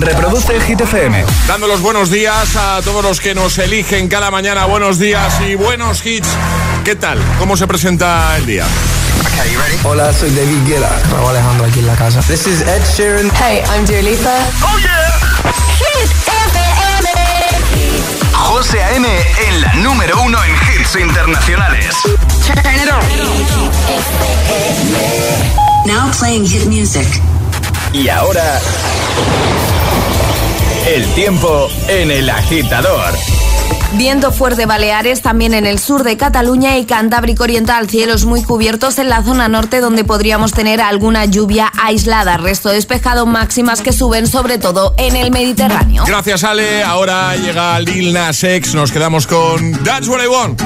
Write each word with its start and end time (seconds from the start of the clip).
Reproduce 0.00 0.58
Hit 0.60 0.80
FM. 0.80 1.24
Dando 1.46 1.66
los 1.66 1.82
buenos 1.82 2.10
días 2.10 2.56
a 2.56 2.80
todos 2.82 3.04
los 3.04 3.20
que 3.20 3.34
nos 3.34 3.58
eligen 3.58 4.08
cada 4.08 4.30
mañana. 4.30 4.64
Buenos 4.64 4.98
días 4.98 5.38
y 5.46 5.56
buenos 5.56 6.04
hits. 6.06 6.28
¿Qué 6.84 6.96
tal? 6.96 7.18
¿Cómo 7.38 7.54
se 7.54 7.66
presenta 7.66 8.34
el 8.38 8.46
día? 8.46 8.64
Hola, 9.84 10.10
soy 10.14 10.30
David 10.30 10.66
Guetta. 10.66 10.90
Raúl 11.12 11.30
Alejandro 11.30 11.66
aquí 11.66 11.80
en 11.80 11.86
la 11.86 11.96
casa. 11.96 12.20
This 12.22 12.46
is 12.46 12.62
Ed 12.62 12.82
Sheeran. 12.96 13.30
Hey, 13.34 13.62
I'm 13.74 13.84
Dua 13.84 14.00
Lipa. 14.00 14.38
¡Oh, 14.62 14.78
yeah! 14.78 15.20
Hit 15.76 16.10
FM. 16.26 17.08
José 18.32 18.82
A.M. 18.82 19.06
en 19.48 19.60
la 19.60 19.74
número 19.74 20.22
uno 20.22 20.38
en 20.42 20.80
hits 20.80 20.96
internacionales. 20.96 21.94
Turn 22.46 22.74
it 22.74 22.90
on. 22.90 23.04
Now 25.86 26.10
playing 26.18 26.46
hit 26.46 26.66
music. 26.66 27.06
Y 27.92 28.08
ahora... 28.08 28.60
El 30.86 31.06
tiempo 31.14 31.68
en 31.88 32.10
el 32.10 32.30
agitador. 32.30 33.14
Viento 33.92 34.32
fuerte 34.32 34.66
Baleares, 34.66 35.20
también 35.20 35.52
en 35.52 35.66
el 35.66 35.78
sur 35.78 36.04
de 36.04 36.16
Cataluña 36.16 36.78
y 36.78 36.84
Cantábrico 36.84 37.42
Oriental, 37.42 37.88
cielos 37.88 38.24
muy 38.24 38.42
cubiertos 38.42 38.98
en 38.98 39.08
la 39.08 39.22
zona 39.22 39.48
norte 39.48 39.80
donde 39.80 40.04
podríamos 40.04 40.52
tener 40.52 40.80
alguna 40.80 41.24
lluvia 41.24 41.72
aislada, 41.82 42.36
resto 42.36 42.68
despejado 42.68 43.26
máximas 43.26 43.82
que 43.82 43.92
suben 43.92 44.26
sobre 44.26 44.58
todo 44.58 44.94
en 44.96 45.16
el 45.16 45.32
Mediterráneo. 45.32 46.04
Gracias 46.06 46.44
Ale, 46.44 46.82
ahora 46.84 47.36
llega 47.36 47.78
Lil 47.80 48.12
Nas 48.12 48.42
X, 48.42 48.74
nos 48.74 48.92
quedamos 48.92 49.26
con 49.26 49.72
That's 49.84 50.08
What 50.08 50.22
I 50.22 50.28
Want. 50.28 50.62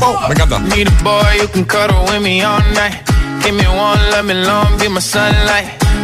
Oh, 0.00 0.28
me 0.28 0.34
encanta. 0.34 0.60
Need 0.60 0.88
a 0.88 1.02
boy 1.02 1.40
who 1.42 1.48
can 1.48 1.64
cuddle 1.64 2.04
with 2.04 2.20
me 2.22 2.42
all 2.42 2.62
night. 2.74 3.02
Give 3.42 3.52
me 3.52 3.66
one, 3.66 4.00
let 4.12 4.24
me 4.24 4.34
long, 4.34 4.78
be 4.78 4.88
my 4.88 5.00
sunlight. 5.00 5.89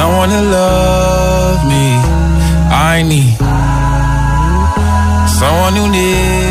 someone 0.00 0.30
to 0.30 0.42
love 0.58 1.60
me. 1.72 1.86
I 2.92 3.02
need 3.10 3.36
someone 5.38 5.74
who 5.78 5.86
needs 5.96 6.49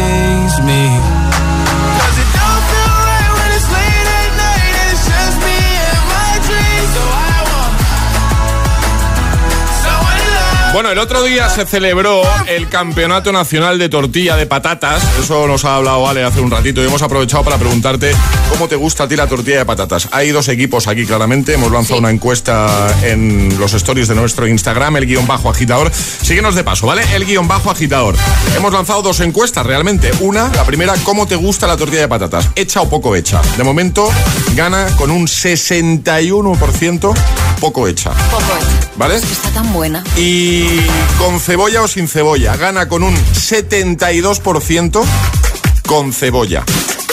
Bueno, 10.71 10.91
el 10.91 10.99
otro 10.99 11.23
día 11.23 11.49
se 11.49 11.65
celebró 11.65 12.21
el 12.47 12.69
Campeonato 12.69 13.31
Nacional 13.31 13.79
de 13.79 13.89
Tortilla 13.89 14.35
de 14.35 14.45
Patatas. 14.45 15.01
Eso 15.19 15.47
nos 15.47 15.65
ha 15.65 15.77
hablado 15.77 16.07
Ale 16.07 16.23
hace 16.23 16.41
un 16.41 16.51
ratito 16.51 16.83
y 16.83 16.85
hemos 16.85 17.01
aprovechado 17.01 17.43
para 17.43 17.57
preguntarte 17.57 18.11
cómo 18.49 18.67
te 18.67 18.75
gusta 18.75 19.05
a 19.05 19.07
ti 19.07 19.15
la 19.15 19.25
tortilla 19.25 19.57
de 19.59 19.65
patatas. 19.65 20.07
Hay 20.11 20.29
dos 20.29 20.47
equipos 20.47 20.87
aquí 20.87 21.07
claramente. 21.07 21.55
Hemos 21.55 21.71
lanzado 21.71 21.99
una 21.99 22.11
encuesta 22.11 22.95
en 23.01 23.57
los 23.59 23.73
stories 23.73 24.07
de 24.07 24.15
nuestro 24.15 24.47
Instagram, 24.47 24.97
el 24.97 25.07
guion 25.07 25.25
bajo 25.25 25.49
agitador. 25.49 25.91
Síguenos 25.91 26.53
de 26.53 26.63
paso, 26.63 26.85
¿vale? 26.85 27.01
El 27.15 27.25
guion 27.25 27.47
bajo 27.47 27.71
agitador. 27.71 28.15
Hemos 28.55 28.71
lanzado 28.71 29.01
dos 29.01 29.19
encuestas 29.21 29.65
realmente. 29.65 30.11
Una, 30.19 30.49
la 30.49 30.65
primera, 30.65 30.93
¿cómo 31.03 31.25
te 31.25 31.35
gusta 31.35 31.65
la 31.65 31.77
tortilla 31.77 32.01
de 32.01 32.07
patatas? 32.07 32.47
¿Hecha 32.55 32.81
o 32.81 32.89
poco 32.89 33.15
hecha? 33.15 33.41
De 33.57 33.63
momento 33.63 34.07
gana 34.55 34.85
con 34.97 35.09
un 35.09 35.25
61% 35.25 37.13
poco 37.59 37.87
hecha. 37.87 38.11
Poco 38.29 38.57
es. 38.59 38.78
¿Vale? 38.99 39.15
Está 39.15 39.49
tan 39.51 39.71
buena. 39.71 40.03
Y 40.17 40.81
con 41.17 41.39
cebolla 41.39 41.81
o 41.81 41.87
sin 41.87 42.09
cebolla, 42.09 42.57
gana 42.57 42.89
con 42.89 43.01
un 43.01 43.15
72% 43.15 45.01
con 45.87 46.11
cebolla. 46.11 46.65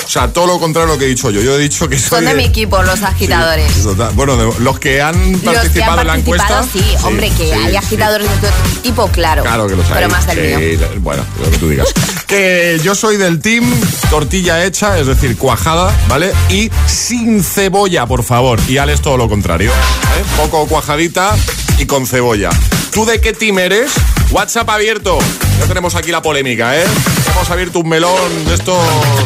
O 0.07 0.09
sea, 0.09 0.33
todo 0.33 0.47
lo 0.47 0.61
contrario 0.61 0.89
a 0.91 0.95
lo 0.95 0.99
que 0.99 1.07
he 1.07 1.09
dicho 1.09 1.31
yo. 1.31 1.41
Yo 1.41 1.57
he 1.57 1.59
dicho 1.59 1.89
que 1.89 1.99
soy 1.99 2.09
Son 2.21 2.25
de 2.27 2.35
mi 2.35 2.45
equipo 2.45 2.81
los 2.85 3.03
agitadores. 3.03 3.73
Sí, 3.73 3.89
bueno, 4.15 4.37
de- 4.37 4.61
los 4.61 4.79
que 4.79 5.03
han 5.03 5.33
Los 5.33 5.41
que 5.41 5.49
han 5.49 5.55
participado 5.55 6.01
en 6.03 6.07
la 6.07 6.15
encuesta. 6.15 6.65
sí, 6.73 6.85
hombre, 7.03 7.29
que 7.31 7.47
sí, 7.47 7.53
hay 7.53 7.75
agitadores 7.75 8.29
de 8.31 8.37
todo 8.37 8.51
tipo, 8.83 9.09
claro. 9.09 9.43
Claro 9.43 9.67
que 9.67 9.75
los 9.75 9.85
hay. 9.87 9.95
Pero 9.95 10.09
más 10.09 10.27
del 10.29 10.61
mío. 10.61 10.89
Bueno, 11.01 11.25
lo 11.43 11.51
que 11.51 11.59
tú 11.59 11.69
digas. 11.69 11.89
que 12.29 12.81
yo 12.85 12.95
soy 12.95 13.17
del 13.17 13.41
team 13.41 13.65
tortilla 14.09 14.65
hecha, 14.65 14.97
es 14.99 15.09
decir, 15.09 15.37
cuajada, 15.37 15.93
¿vale? 16.09 16.33
Y 16.51 16.71
sin 16.87 17.43
cebolla, 17.43 18.07
por 18.07 18.23
favor. 18.23 18.61
Y 18.69 18.79
Alex 18.79 19.03
todo 19.03 19.17
lo 19.17 19.29
contrario. 19.29 19.71
¿eh? 19.73 20.25
Poco 20.37 20.67
cuajadita 20.69 21.35
y 21.79 21.87
con 21.87 22.07
cebolla. 22.07 22.51
¿Tú 22.93 23.05
de 23.05 23.21
qué 23.21 23.33
team 23.33 23.59
eres? 23.59 23.91
WhatsApp 24.31 24.71
abierto. 24.71 25.19
Ya 25.61 25.67
tenemos 25.67 25.95
aquí 25.95 26.11
la 26.11 26.23
polémica, 26.23 26.77
¿eh? 26.79 26.85
Hemos 27.33 27.51
abierto 27.51 27.81
un 27.81 27.89
melón 27.89 28.45
de 28.47 28.55
esto, 28.55 28.75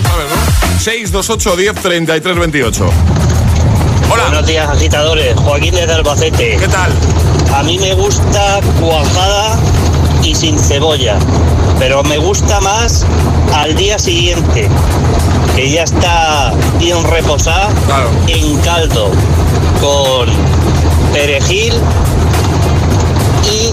¿sabes, 0.03 0.27
no? 0.29 0.50
628 0.79 1.57
10 1.57 1.75
33 1.75 2.39
28. 2.39 2.91
Hola. 4.13 4.23
Buenos 4.25 4.47
días, 4.47 4.69
agitadores. 4.69 5.35
Joaquín 5.37 5.75
desde 5.75 5.93
Albacete. 5.93 6.57
¿Qué 6.57 6.69
tal? 6.69 6.93
A 7.55 7.63
mí 7.63 7.79
me 7.79 7.95
gusta 7.95 8.61
cuajada 8.81 9.59
y 10.23 10.35
sin 10.35 10.59
cebolla, 10.59 11.19
pero 11.79 12.03
me 12.05 12.19
gusta 12.19 12.61
más 12.61 13.05
al 13.55 13.75
día 13.75 13.99
siguiente, 13.99 14.69
que 15.55 15.71
ya 15.71 15.83
está 15.85 16.53
bien 16.79 17.03
reposada 17.05 17.69
Claro. 17.87 18.11
en 18.29 18.57
caldo, 18.61 19.11
con 19.81 20.29
perejil 21.13 21.75
y 23.53 23.73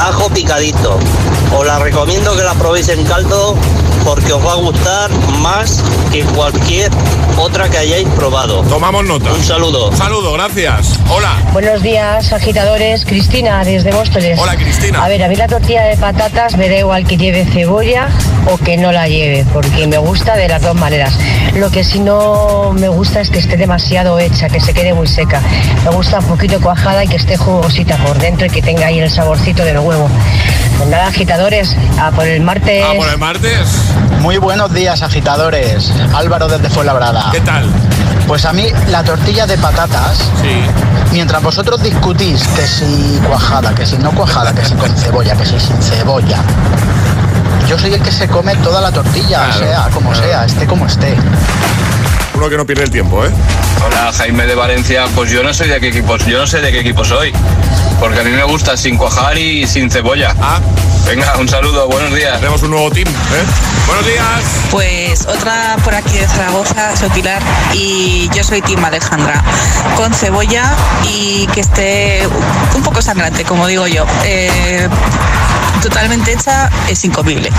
ajo 0.00 0.28
picadito. 0.30 0.98
Os 1.56 1.66
la 1.66 1.78
recomiendo 1.78 2.36
que 2.36 2.42
la 2.42 2.54
probéis 2.54 2.88
en 2.90 3.04
caldo 3.04 3.56
porque 4.04 4.32
os 4.32 4.44
va 4.44 4.52
a 4.52 4.56
gustar 4.56 5.10
más 5.40 5.82
que 6.12 6.22
cualquier 6.24 6.90
otra 7.36 7.68
que 7.68 7.78
hayáis 7.78 8.08
probado. 8.10 8.62
Tomamos 8.62 9.04
nota. 9.04 9.32
Un 9.32 9.42
saludo. 9.42 9.90
Un 9.90 9.96
saludo, 9.96 10.32
gracias. 10.32 10.98
Hola. 11.08 11.36
Buenos 11.52 11.82
días, 11.82 12.32
agitadores. 12.32 13.04
Cristina, 13.04 13.64
desde 13.64 13.92
Móstoles. 13.92 14.38
Hola, 14.38 14.56
Cristina. 14.56 15.04
A 15.04 15.08
ver, 15.08 15.22
a 15.22 15.28
mí 15.28 15.36
la 15.36 15.46
tortilla 15.46 15.84
de 15.84 15.96
patatas 15.96 16.56
me 16.56 16.68
da 16.68 16.78
igual 16.78 17.06
que 17.06 17.16
lleve 17.16 17.44
cebolla 17.44 18.08
o 18.50 18.58
que 18.58 18.76
no 18.76 18.92
la 18.92 19.08
lleve, 19.08 19.46
porque 19.52 19.86
me 19.86 19.98
gusta 19.98 20.36
de 20.36 20.48
las 20.48 20.62
dos 20.62 20.74
maneras. 20.74 21.14
Lo 21.54 21.70
que 21.70 21.84
sí 21.84 22.00
no 22.00 22.72
me 22.72 22.88
gusta 22.88 23.20
es 23.20 23.30
que 23.30 23.38
esté 23.38 23.56
demasiado 23.56 24.18
hecha, 24.18 24.48
que 24.48 24.60
se 24.60 24.74
quede 24.74 24.94
muy 24.94 25.06
seca. 25.06 25.42
Me 25.84 25.90
gusta 25.90 26.18
un 26.18 26.26
poquito 26.26 26.60
cuajada 26.60 27.04
y 27.04 27.08
que 27.08 27.16
esté 27.16 27.36
jugosita 27.36 27.96
por 27.98 28.18
dentro 28.18 28.46
y 28.46 28.50
que 28.50 28.62
tenga 28.62 28.86
ahí 28.86 28.98
el 28.98 29.10
saborcito 29.10 29.64
del 29.64 29.78
huevo. 29.78 30.08
Pues 30.76 30.90
nada, 30.90 31.08
agitadores, 31.08 31.76
a 31.98 32.10
por 32.12 32.26
el 32.26 32.40
martes. 32.40 32.84
Ah, 32.86 32.92
por 32.96 33.08
el 33.08 33.18
martes. 33.18 33.68
Muy 34.20 34.38
buenos 34.38 34.72
días, 34.72 35.02
agitadores. 35.02 35.92
Álvaro 36.14 36.48
desde 36.48 36.68
Fuenlabrada. 36.70 37.28
¿Qué 37.32 37.40
tal? 37.40 37.66
Pues 38.26 38.44
a 38.44 38.52
mí 38.52 38.66
la 38.90 39.02
tortilla 39.04 39.46
de 39.46 39.56
patatas, 39.58 40.18
Sí. 40.42 40.60
mientras 41.12 41.42
vosotros 41.42 41.82
discutís 41.82 42.46
que 42.48 42.66
si 42.66 43.18
cuajada, 43.26 43.74
que 43.74 43.86
si 43.86 43.96
no 43.96 44.10
cuajada, 44.12 44.52
que 44.54 44.64
si 44.64 44.74
con 44.74 44.94
cebolla, 44.96 45.34
que 45.34 45.46
si 45.46 45.58
sin 45.58 45.80
cebolla, 45.82 46.38
yo 47.68 47.78
soy 47.78 47.94
el 47.94 48.02
que 48.02 48.12
se 48.12 48.28
come 48.28 48.54
toda 48.56 48.80
la 48.82 48.92
tortilla, 48.92 49.44
Claro, 49.46 49.58
sea 49.58 49.88
como 49.94 50.10
claro. 50.10 50.26
sea, 50.26 50.44
esté 50.44 50.66
como 50.66 50.86
esté. 50.86 51.16
Uno 52.34 52.48
que 52.50 52.56
no 52.56 52.66
pierde 52.66 52.84
el 52.84 52.90
tiempo, 52.90 53.24
¿eh? 53.24 53.30
Hola, 53.86 54.12
Jaime 54.16 54.46
de 54.46 54.54
Valencia. 54.54 55.04
Pues 55.14 55.30
yo 55.30 55.42
no 55.42 55.52
soy 55.54 55.68
de 55.68 55.80
qué 55.80 55.88
equipo, 55.88 56.16
yo 56.18 56.38
no 56.38 56.46
sé 56.46 56.60
de 56.60 56.70
qué 56.70 56.80
equipo 56.80 57.04
soy. 57.04 57.32
Porque 58.00 58.20
a 58.20 58.22
mí 58.22 58.30
me 58.30 58.44
gusta 58.44 58.76
sin 58.76 58.96
cuajar 58.96 59.36
y 59.38 59.66
sin 59.66 59.90
cebolla. 59.90 60.34
Ah, 60.40 60.60
Venga, 61.08 61.38
un 61.38 61.48
saludo, 61.48 61.88
buenos 61.88 62.14
días. 62.14 62.38
tenemos 62.38 62.62
un 62.62 62.70
nuevo 62.70 62.90
team, 62.90 63.08
¿eh? 63.08 63.44
Buenos 63.86 64.06
días. 64.06 64.44
Pues 64.70 65.26
otra 65.26 65.76
por 65.82 65.94
aquí 65.94 66.18
de 66.18 66.28
Zaragoza, 66.28 66.94
soy 66.98 67.08
Pilar 67.08 67.40
y 67.72 68.28
yo 68.34 68.44
soy 68.44 68.60
Tim 68.60 68.84
Alejandra, 68.84 69.42
con 69.96 70.12
cebolla 70.12 70.70
y 71.10 71.46
que 71.54 71.60
esté 71.62 72.28
un 72.74 72.82
poco 72.82 73.00
sangrante, 73.00 73.44
como 73.44 73.66
digo 73.66 73.86
yo. 73.86 74.04
Eh, 74.24 74.86
totalmente 75.80 76.32
hecha 76.34 76.70
es 76.90 77.02
incomible. 77.04 77.50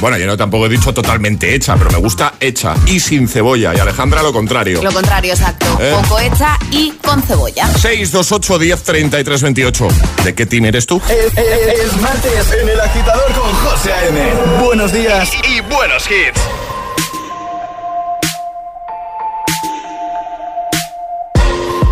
Bueno, 0.00 0.16
yo 0.18 0.26
no 0.26 0.36
tampoco 0.36 0.66
he 0.66 0.68
dicho 0.68 0.92
totalmente 0.92 1.54
hecha, 1.54 1.76
pero 1.76 1.90
me 1.90 1.98
gusta 1.98 2.34
hecha 2.40 2.74
y 2.86 2.98
sin 2.98 3.28
cebolla. 3.28 3.72
Y 3.74 3.78
Alejandra 3.78 4.22
lo 4.22 4.32
contrario. 4.32 4.82
Lo 4.82 4.92
contrario, 4.92 5.32
exacto. 5.32 5.66
Eh. 5.80 5.94
Poco 6.02 6.18
hecha 6.18 6.58
y 6.72 6.90
con 7.04 7.22
cebolla. 7.22 7.68
628 7.68 8.58
10 8.58 8.82
33 8.82 9.42
28. 9.42 9.85
¿De 10.24 10.34
qué 10.34 10.46
team 10.46 10.64
eres 10.66 10.86
tú? 10.86 11.00
Es, 11.08 11.32
es- 11.36 11.80
es 11.80 11.96
martes 12.00 12.52
en 12.60 12.68
el 12.68 12.80
agitador 12.80 13.32
con 13.32 13.52
José 13.54 13.92
A.M. 13.92 14.20
Buenos 14.64 14.92
días 14.92 15.28
y, 15.48 15.56
y 15.56 15.60
buenos 15.62 16.04
hits. 16.10 16.40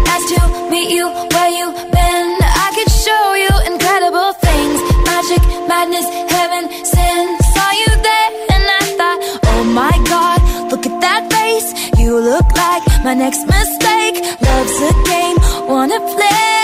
Nice 0.06 0.26
to 0.34 0.40
meet 0.70 0.90
you 0.96 1.06
where 1.34 1.50
you 1.58 1.66
been. 1.96 2.26
I 2.64 2.68
could 2.76 2.90
show 3.04 3.24
you 3.44 3.52
incredible 3.72 4.30
things. 4.46 4.78
Magic, 5.10 5.42
madness, 5.70 6.06
heaven, 6.34 6.64
sin. 6.92 7.22
Saw 7.54 7.70
you 7.82 7.90
there 8.08 8.30
and 8.54 8.64
I 8.80 8.82
thought, 8.98 9.20
oh 9.52 9.64
my 9.80 9.94
god, 10.12 10.38
look 10.70 10.84
at 10.86 10.96
that 11.00 11.22
face. 11.32 11.68
You 11.98 12.18
look 12.18 12.48
like 12.64 12.84
my 13.04 13.14
next 13.14 13.42
mistake. 13.46 14.16
Love's 14.46 14.78
a 14.90 14.92
game, 15.10 15.38
wanna 15.68 16.00
play. 16.14 16.63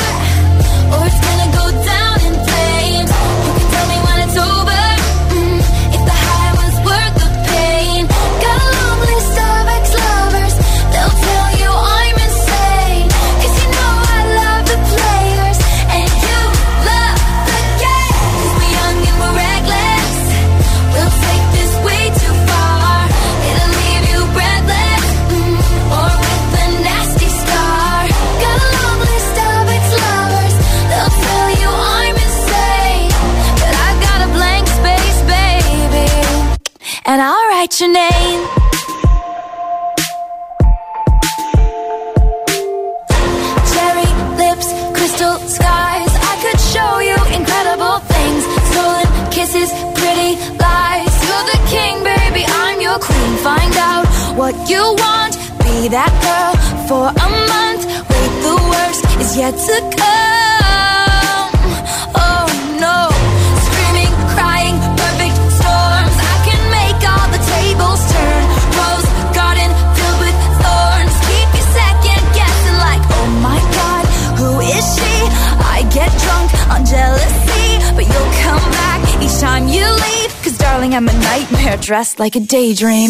like 82.21 82.35
a 82.35 82.39
daydream. 82.39 83.09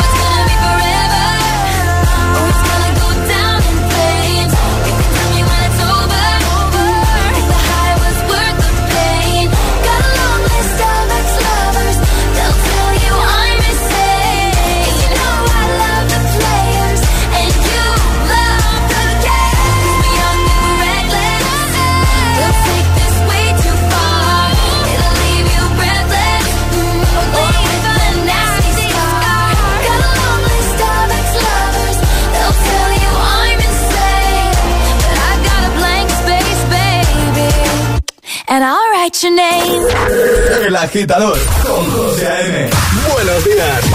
write 39.11 39.23
your 39.23 39.35
name. 39.35 40.67
El 40.67 40.75
agitador 40.75 41.37
con 41.65 41.91
José 41.91 42.27
A.M. 42.27 42.69
Buenos 43.13 43.45
días. 43.45 43.85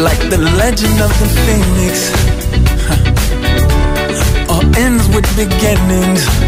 Like 0.00 0.30
the 0.30 0.38
legend 0.38 1.00
of 1.00 1.12
the 1.18 1.26
phoenix, 1.44 2.12
huh. 2.88 4.54
all 4.54 4.76
ends 4.76 5.08
with 5.08 5.26
beginnings. 5.36 6.47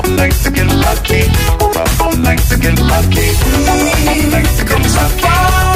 up 0.00 0.06
all 0.06 0.16
night 0.16 0.32
to 0.32 0.50
get 0.50 0.66
lucky. 0.66 1.22
We're 1.60 1.82
up 1.82 2.00
all 2.00 2.16
night 2.16 2.38
to 2.48 2.58
get 2.58 2.78
lucky. 2.80 3.32
We're 3.44 4.08
all 4.08 4.30
night 4.30 4.48
to 4.56 4.64
get 4.64 4.82
lucky. 4.94 5.69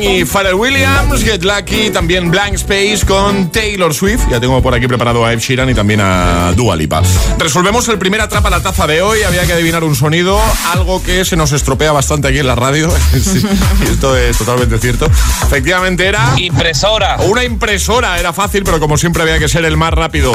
Y 0.00 0.24
Pharrell 0.24 0.54
Williams, 0.54 1.22
Get 1.22 1.42
Lucky, 1.42 1.90
también 1.90 2.30
Blank 2.30 2.54
Space 2.54 3.00
con 3.06 3.50
Taylor 3.50 3.94
Swift. 3.94 4.22
Ya 4.30 4.40
tengo 4.40 4.62
por 4.62 4.74
aquí 4.74 4.86
preparado 4.86 5.24
a 5.24 5.32
Ed 5.32 5.38
Sheeran 5.38 5.70
y 5.70 5.74
también 5.74 6.00
a 6.02 6.52
Dua 6.56 6.76
Lipa. 6.76 7.02
Resolvemos 7.38 7.86
el 7.88 7.98
primer 7.98 8.20
atrapa 8.20 8.50
la 8.50 8.60
taza 8.60 8.86
de 8.86 9.00
hoy. 9.02 9.22
Había 9.22 9.46
que 9.46 9.52
adivinar 9.52 9.84
un 9.84 9.94
sonido, 9.94 10.40
algo 10.72 11.02
que 11.02 11.24
se 11.24 11.36
nos 11.36 11.52
estropea 11.52 11.92
bastante 11.92 12.28
aquí 12.28 12.38
en 12.38 12.46
la 12.46 12.54
radio. 12.54 12.92
y 13.80 13.90
esto 13.90 14.16
es 14.16 14.36
totalmente 14.38 14.78
cierto. 14.78 15.06
Efectivamente 15.06 16.06
era. 16.06 16.34
Impresora. 16.36 17.16
Una 17.26 17.44
impresora, 17.44 18.18
era 18.18 18.32
fácil, 18.32 18.64
pero 18.64 18.80
como 18.80 18.96
siempre 18.96 19.22
había 19.22 19.38
que 19.38 19.48
ser 19.48 19.64
el 19.64 19.76
más 19.76 19.92
rápido. 19.92 20.32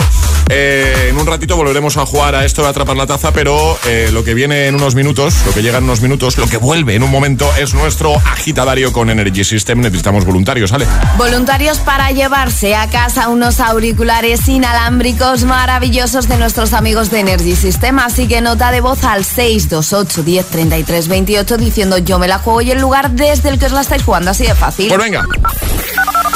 Eh, 0.50 1.08
en 1.10 1.18
un 1.18 1.28
ratito 1.28 1.56
volveremos 1.56 1.98
a 1.98 2.06
jugar 2.06 2.36
a 2.36 2.46
esto 2.46 2.64
de 2.64 2.70
atrapar 2.70 2.98
la 2.98 3.08
taza, 3.08 3.32
pero 3.32 3.78
eh, 3.86 4.10
lo 4.12 4.24
que 4.24 4.34
viene 4.34 4.68
en 4.68 4.76
unos 4.76 4.96
minutos, 4.96 5.36
lo 5.46 5.54
que 5.54 5.62
llega 5.62 5.78
en 5.78 5.86
unos 5.86 6.02
minutos, 6.02 6.38
lo 6.38 6.48
que 6.48 6.58
vuelve 6.58 6.96
en 6.96 7.04
un 7.04 7.12
momento 7.12 7.50
es 7.58 7.74
nuestro 7.74 8.16
agitadario 8.16 8.92
con 8.92 9.10
Energy 9.32 9.46
System. 9.46 9.80
Necesitamos 9.80 10.26
voluntarios, 10.26 10.70
¿sale? 10.70 10.86
Voluntarios 11.18 11.80
para 11.80 12.12
llevarse 12.12 12.76
a 12.76 12.90
casa 12.90 13.30
unos 13.30 13.62
auriculares 13.62 14.48
inalámbricos 14.48 15.46
maravillosos 15.46 16.28
de 16.28 16.38
nuestros 16.38 16.74
amigos 16.74 17.10
de 17.12 17.22
Energy 17.22 17.56
System. 17.56 18.00
Así 18.00 18.28
que 18.28 18.42
nota 18.42 18.72
de 18.72 18.82
voz 18.82 19.06
al 19.06 19.24
628 19.24 20.24
10 20.24 21.08
28 21.08 21.58
diciendo 21.58 21.98
yo 21.98 22.20
me 22.20 22.28
la 22.28 22.40
juego 22.40 22.62
y 22.62 22.72
el 22.72 22.82
lugar 22.82 23.12
desde 23.12 23.50
el 23.50 23.58
que 23.58 23.68
os 23.68 23.72
la 23.72 23.82
estáis 23.82 24.04
jugando. 24.04 24.32
Así 24.32 24.46
de 24.46 24.54
fácil. 24.54 24.90
Pues 24.90 25.00
venga. 25.00 25.24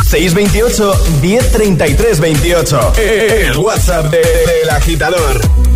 628 0.10 1.22
1033 1.22 2.20
28. 2.22 2.94
El 2.98 3.58
WhatsApp 3.58 4.06
del 4.06 4.22
de, 4.22 4.72
agitador. 4.72 5.75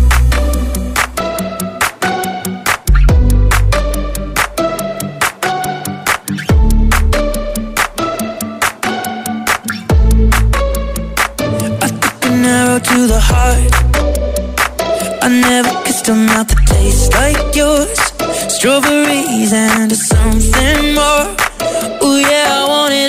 To 13.00 13.06
the 13.06 13.20
heart. 13.32 13.72
I 15.22 15.28
never 15.28 15.72
kissed 15.84 16.08
a 16.08 16.14
mouth 16.14 16.48
that 16.48 16.62
tastes 16.66 17.08
like 17.20 17.56
yours. 17.56 17.98
Strawberries 18.56 19.52
and 19.52 19.92
something 19.92 20.94
more. 20.98 21.26
Oh 22.04 22.16
yeah, 22.28 22.58
I 22.58 22.68
want 22.68 22.92
it 22.92 22.99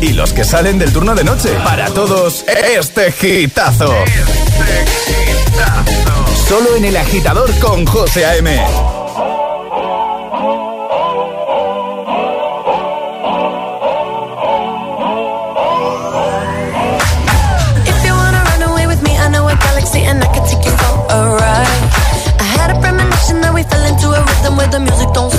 y 0.00 0.12
los 0.12 0.32
que 0.32 0.44
salen 0.44 0.78
del 0.78 0.92
turno 0.92 1.14
de 1.14 1.24
noche. 1.24 1.50
Para 1.64 1.86
todos, 1.86 2.44
este 2.48 3.12
gitazo. 3.12 3.92
Este 4.04 4.86
gitazo. 5.16 6.46
Solo 6.48 6.76
en 6.76 6.84
el 6.84 6.96
agitador 6.96 7.50
con 7.58 7.86
José 7.86 8.24
A.M. 8.24 8.60
and 20.06 20.22
I 20.22 20.26
could 20.32 20.46
take 20.46 20.64
you 20.64 20.70
for 20.70 20.94
a 21.08 21.20
ride. 21.40 21.84
I 22.38 22.46
had 22.56 22.70
a 22.70 22.80
premonition 22.80 23.40
that 23.40 23.52
we 23.54 23.62
fell 23.64 23.84
into 23.90 24.08
a 24.12 24.20
rhythm 24.22 24.56
where 24.56 24.68
the 24.68 24.80
music 24.80 25.08
don't 25.14 25.35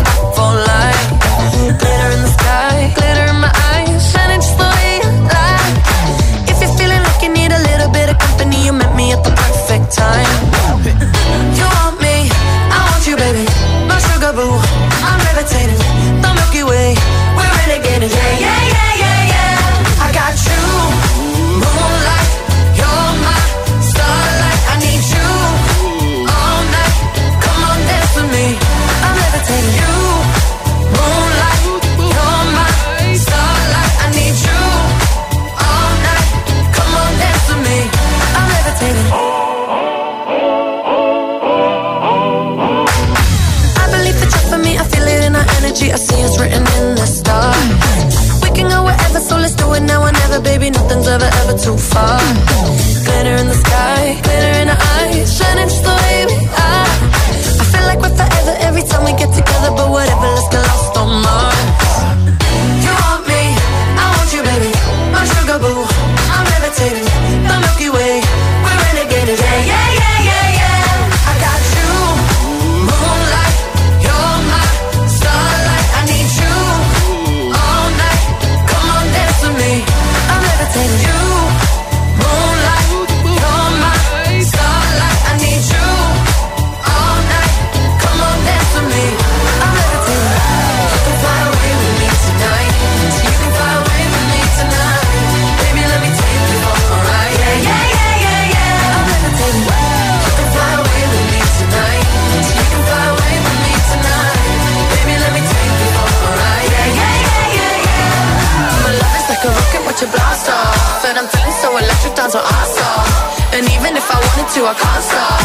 But 111.18 111.26
I'm 111.26 111.34
feeling 111.34 111.58
so 111.66 111.74
electric, 111.74 112.14
times 112.14 112.36
are 112.38 112.46
awesome. 112.46 113.10
And 113.50 113.66
even 113.74 113.98
if 113.98 114.06
I 114.06 114.22
wanted 114.22 114.54
to, 114.54 114.60
I 114.70 114.74
can't 114.78 115.02
stop. 115.02 115.42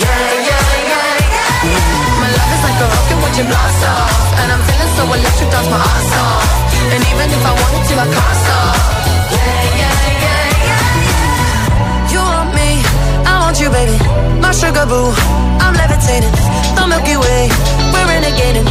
Yeah, 0.00 0.08
yeah, 0.48 0.64
yeah, 0.80 1.20
yeah. 1.60 2.24
My 2.24 2.28
love 2.32 2.50
is 2.56 2.62
like 2.64 2.80
a 2.80 2.86
rocket 2.88 3.18
when 3.20 3.32
you 3.36 3.44
blast 3.44 3.84
off. 3.84 4.16
And 4.40 4.48
I'm 4.48 4.62
feeling 4.64 4.92
so 4.96 5.04
electric, 5.12 5.48
times 5.52 5.68
my 5.68 5.76
ass 5.76 6.12
off. 6.24 6.48
And 6.96 7.00
even 7.04 7.28
if 7.36 7.42
I 7.44 7.52
wanted 7.52 7.84
to, 7.84 7.94
I 8.00 8.08
can't 8.16 8.36
stop. 8.40 8.80
Yeah, 9.28 9.60
yeah, 9.76 10.24
yeah, 10.24 10.64
yeah. 10.64 12.12
You 12.16 12.20
want 12.24 12.56
me, 12.56 12.80
I 13.28 13.44
want 13.44 13.60
you, 13.60 13.68
baby. 13.68 14.00
My 14.40 14.56
sugar 14.56 14.88
boo, 14.88 15.12
I'm 15.60 15.76
levitating. 15.76 16.32
The 16.80 16.88
Milky 16.88 17.20
Way, 17.20 17.52
we're 17.92 18.08
renegading. 18.08 18.64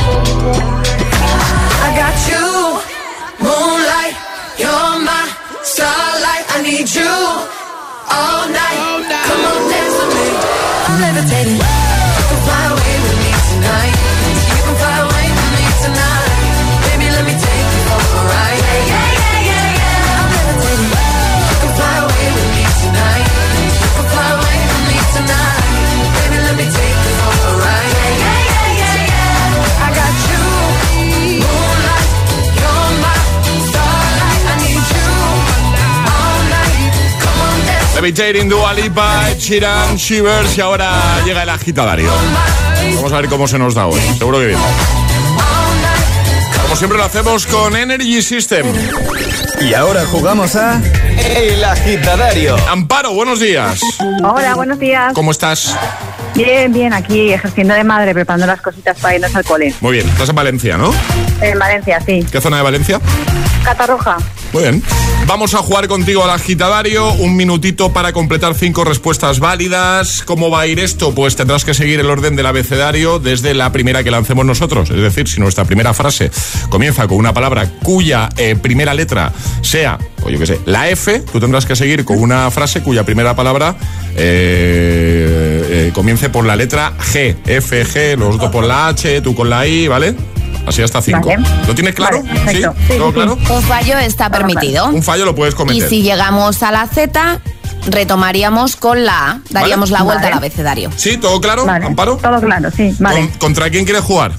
I 1.86 1.90
got 1.94 2.18
you 2.26 2.39
need 6.72 6.90
you 6.94 7.02
all 7.02 8.46
night. 8.48 8.78
All 8.78 9.02
night. 9.02 9.26
Come 9.26 9.46
on, 9.50 9.62
dance 9.72 9.96
with 10.00 10.14
me. 10.18 10.28
I'm 10.88 11.02
levitating. 11.02 11.58
You 11.58 12.26
can 12.30 12.40
fly 12.46 12.64
away 12.74 12.96
with 13.06 13.18
me 13.24 13.32
tonight. 13.50 13.99
Levitating, 38.10 38.50
Dua 38.50 38.74
Lipa, 38.74 39.30
Sheeran, 39.38 39.96
Shivers 39.96 40.58
y 40.58 40.62
ahora 40.62 41.22
llega 41.24 41.44
el 41.44 41.50
agitadario. 41.50 42.12
Vamos 42.96 43.14
a 43.14 43.22
ver 43.22 43.30
cómo 43.30 43.48
se 43.48 43.60
nos 43.60 43.76
da 43.76 43.86
hoy. 43.86 44.02
Seguro 44.18 44.40
que 44.40 44.48
bien. 44.48 44.60
Como 46.64 46.76
siempre 46.76 46.98
lo 46.98 47.04
hacemos 47.04 47.46
con 47.46 47.76
Energy 47.76 48.24
System. 48.24 48.66
Y 49.62 49.76
ahora 49.76 50.08
jugamos 50.08 50.56
a 50.56 50.82
El 51.20 51.64
Agitadario. 51.64 52.56
Amparo, 52.68 53.14
buenos 53.14 53.40
días. 53.40 53.80
Hola, 54.24 54.56
buenos 54.56 54.80
días. 54.80 55.14
¿Cómo 55.14 55.30
estás? 55.30 55.78
Bien, 56.34 56.74
bien, 56.74 56.94
aquí 56.94 57.32
ejerciendo 57.32 57.76
de 57.76 57.84
madre, 57.84 58.16
preparando 58.16 58.48
las 58.48 58.62
cositas 58.62 58.98
para 58.98 59.16
irnos 59.16 59.36
al 59.36 59.44
cole. 59.44 59.72
Muy 59.82 59.94
bien, 59.98 60.10
estás 60.10 60.30
en 60.30 60.36
Valencia, 60.36 60.78
¿no? 60.78 60.92
En 61.42 61.60
Valencia, 61.60 62.02
sí. 62.04 62.26
¿Qué 62.32 62.42
zona 62.42 62.58
de 62.58 62.64
Valencia? 62.64 63.00
Catarroja. 63.70 64.18
Muy 64.52 64.64
bien. 64.64 64.84
Vamos 65.28 65.54
a 65.54 65.60
jugar 65.60 65.88
contigo 65.88 66.24
al 66.24 66.32
agitadario. 66.32 67.14
Un 67.14 67.36
minutito 67.36 67.94
para 67.94 68.14
completar 68.14 68.56
cinco 68.56 68.84
respuestas 68.84 69.40
válidas. 69.40 70.24
¿Cómo 70.24 70.50
va 70.50 70.62
a 70.62 70.68
ir 70.68 70.80
esto? 70.80 71.14
Pues 71.14 71.36
tendrás 71.36 71.66
que 71.66 71.76
seguir 71.76 72.00
el 72.00 72.10
orden 72.10 72.36
del 72.36 72.48
abecedario 72.48 73.20
desde 73.20 73.54
la 73.54 73.72
primera 73.72 74.04
que 74.04 74.10
lancemos 74.10 74.44
nosotros. 74.44 74.90
Es 74.90 74.98
decir, 74.98 75.28
si 75.28 75.40
nuestra 75.40 75.66
primera 75.66 75.94
frase 75.94 76.32
comienza 76.70 77.08
con 77.08 77.18
una 77.20 77.32
palabra 77.32 77.70
cuya 77.84 78.30
eh, 78.38 78.56
primera 78.60 78.96
letra 78.96 79.32
sea, 79.62 80.00
o 80.24 80.32
yo 80.32 80.40
qué 80.40 80.48
sé, 80.48 80.60
la 80.66 80.90
F, 80.90 81.20
tú 81.32 81.40
tendrás 81.40 81.68
que 81.68 81.76
seguir 81.76 82.06
con 82.06 82.20
una 82.20 82.50
frase 82.50 82.82
cuya 82.82 83.04
primera 83.04 83.36
palabra 83.36 83.76
eh, 84.16 85.90
eh, 85.90 85.92
comience 85.94 86.30
por 86.32 86.44
la 86.44 86.56
letra 86.56 86.94
G. 86.98 87.36
F, 87.46 87.86
G, 87.86 88.18
los 88.18 88.34
otros 88.34 88.50
por 88.50 88.66
la 88.66 88.88
H, 88.88 89.22
tú 89.22 89.36
con 89.36 89.48
la 89.48 89.68
I, 89.68 89.88
¿vale? 89.88 90.16
Así 90.70 90.82
hasta 90.82 91.02
cinco. 91.02 91.30
Vale. 91.30 91.44
¿Lo 91.68 91.76
tienes 91.76 91.94
claro? 91.96 92.22
Vale. 92.24 92.62
Sí, 92.88 92.98
¿Todo 92.98 93.12
claro? 93.12 93.34
Un 93.34 93.62
fallo 93.64 93.98
está 93.98 94.30
permitido. 94.30 94.86
Un 94.88 95.04
fallo 95.04 95.26
lo 95.26 95.36
puedes 95.36 95.54
Y 95.56 95.58
cometer. 95.58 95.90
si 95.90 96.02
llegamos 96.04 96.62
a 96.64 96.72
la 96.72 96.86
Z, 96.88 97.40
retomaríamos 97.88 98.76
con 98.76 99.04
la 99.06 99.32
A, 99.32 99.40
daríamos 99.50 99.90
la 99.90 100.04
vuelta 100.04 100.28
al 100.28 100.34
abecedario. 100.34 100.92
¿Sí? 100.96 101.18
¿Todo 101.18 101.42
claro? 101.42 101.66
¿Amparo? 101.70 102.18
Todo 102.18 102.40
claro, 102.40 102.70
sí. 102.72 102.96
Vale. 103.00 103.22
¿Con- 103.22 103.40
¿Contra 103.40 103.70
quién 103.70 103.84
quieres 103.84 104.04
jugar? 104.04 104.32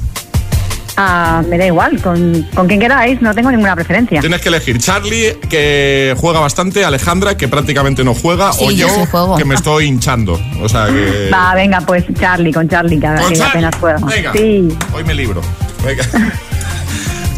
Ah, 0.97 1.43
me 1.49 1.57
da 1.57 1.65
igual, 1.67 2.01
con, 2.03 2.47
con 2.55 2.67
quien 2.69 2.79
queráis, 2.79 3.23
no 3.23 3.35
tengo 3.35 3.51
ninguna 3.51 3.75
preferencia. 3.75 4.21
Tienes 4.21 4.41
que 4.43 4.51
elegir 4.51 4.79
Charlie, 4.79 5.35
que 5.49 6.15
juega 6.19 6.41
bastante, 6.41 6.85
Alejandra, 6.85 7.37
que 7.39 7.49
prácticamente 7.49 8.05
no 8.05 8.13
juega, 8.15 8.53
Sí, 8.53 8.65
o 8.67 8.71
yo 8.71 8.89
juego. 9.07 9.37
que 9.37 9.47
me 9.47 9.55
estoy 9.55 9.87
hinchando. 9.87 10.39
O 10.63 10.69
sea 10.69 10.87
que... 10.89 11.31
Va, 11.33 11.55
venga, 11.55 11.81
pues 11.81 12.05
Charlie, 12.19 12.53
con 12.53 12.69
Charlie, 12.69 13.01
que, 13.01 13.07
Con 13.07 13.17
que 13.17 13.23
Charlie, 13.37 13.43
apenas 13.45 13.77
puedo. 13.77 13.99
venga. 14.07 14.33
Sí. 14.35 14.69
Hoy 14.95 15.05
me 15.05 15.15
libro. 15.15 15.41
Venga. 15.85 16.05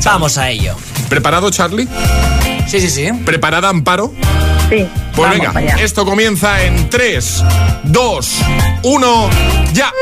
Vamos 0.04 0.36
a 0.36 0.50
ello. 0.50 0.76
¿Preparado, 1.08 1.50
Charlie? 1.50 1.88
Sí, 2.66 2.80
sí, 2.80 2.90
sí. 2.90 3.12
¿Preparada, 3.24 3.68
Amparo? 3.68 4.12
Sí. 4.68 4.88
Pues 5.14 5.38
vamos 5.38 5.54
venga, 5.54 5.76
esto 5.82 6.04
comienza 6.04 6.62
en 6.62 6.88
3, 6.88 7.44
2, 7.84 8.38
1, 8.82 9.30
ya. 9.74 9.92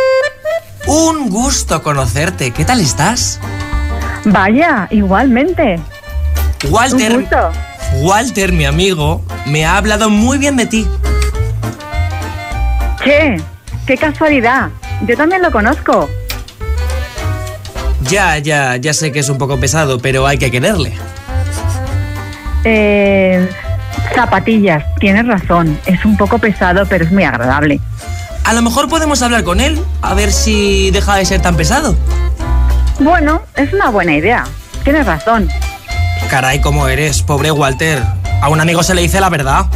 Un 0.86 1.28
gusto 1.28 1.82
conocerte. 1.82 2.52
¿Qué 2.52 2.64
tal 2.64 2.80
estás? 2.80 3.40
Vaya, 4.24 4.86
igualmente. 4.90 5.80
Walter. 6.70 7.16
Un 7.16 7.20
gusto. 7.22 7.50
Walter, 8.02 8.52
mi 8.52 8.64
amigo, 8.64 9.24
me 9.46 9.66
ha 9.66 9.76
hablado 9.76 10.08
muy 10.10 10.38
bien 10.38 10.56
de 10.56 10.66
ti. 10.66 10.86
Che, 13.02 13.36
qué 13.86 13.96
casualidad. 13.96 14.70
Yo 15.06 15.16
también 15.16 15.42
lo 15.42 15.50
conozco. 15.50 16.08
Ya, 18.10 18.38
ya, 18.38 18.76
ya 18.76 18.92
sé 18.92 19.12
que 19.12 19.20
es 19.20 19.28
un 19.28 19.38
poco 19.38 19.58
pesado, 19.58 20.00
pero 20.00 20.26
hay 20.26 20.36
que 20.36 20.50
quererle. 20.50 20.92
Eh, 22.64 23.48
zapatillas, 24.14 24.84
tienes 24.98 25.26
razón. 25.26 25.78
Es 25.86 26.04
un 26.04 26.16
poco 26.16 26.38
pesado, 26.38 26.86
pero 26.86 27.04
es 27.04 27.12
muy 27.12 27.22
agradable. 27.22 27.80
A 28.44 28.52
lo 28.52 28.62
mejor 28.62 28.88
podemos 28.88 29.22
hablar 29.22 29.44
con 29.44 29.60
él, 29.60 29.80
a 30.02 30.14
ver 30.14 30.32
si 30.32 30.90
deja 30.90 31.14
de 31.16 31.24
ser 31.24 31.40
tan 31.40 31.56
pesado. 31.56 31.96
Bueno, 32.98 33.42
es 33.56 33.72
una 33.72 33.90
buena 33.90 34.14
idea. 34.14 34.44
Tienes 34.82 35.06
razón. 35.06 35.48
Caray, 36.28 36.60
cómo 36.60 36.88
eres, 36.88 37.22
pobre 37.22 37.52
Walter. 37.52 38.02
A 38.42 38.48
un 38.48 38.60
amigo 38.60 38.82
se 38.82 38.94
le 38.94 39.02
dice 39.02 39.20
la 39.20 39.30
verdad. 39.30 39.66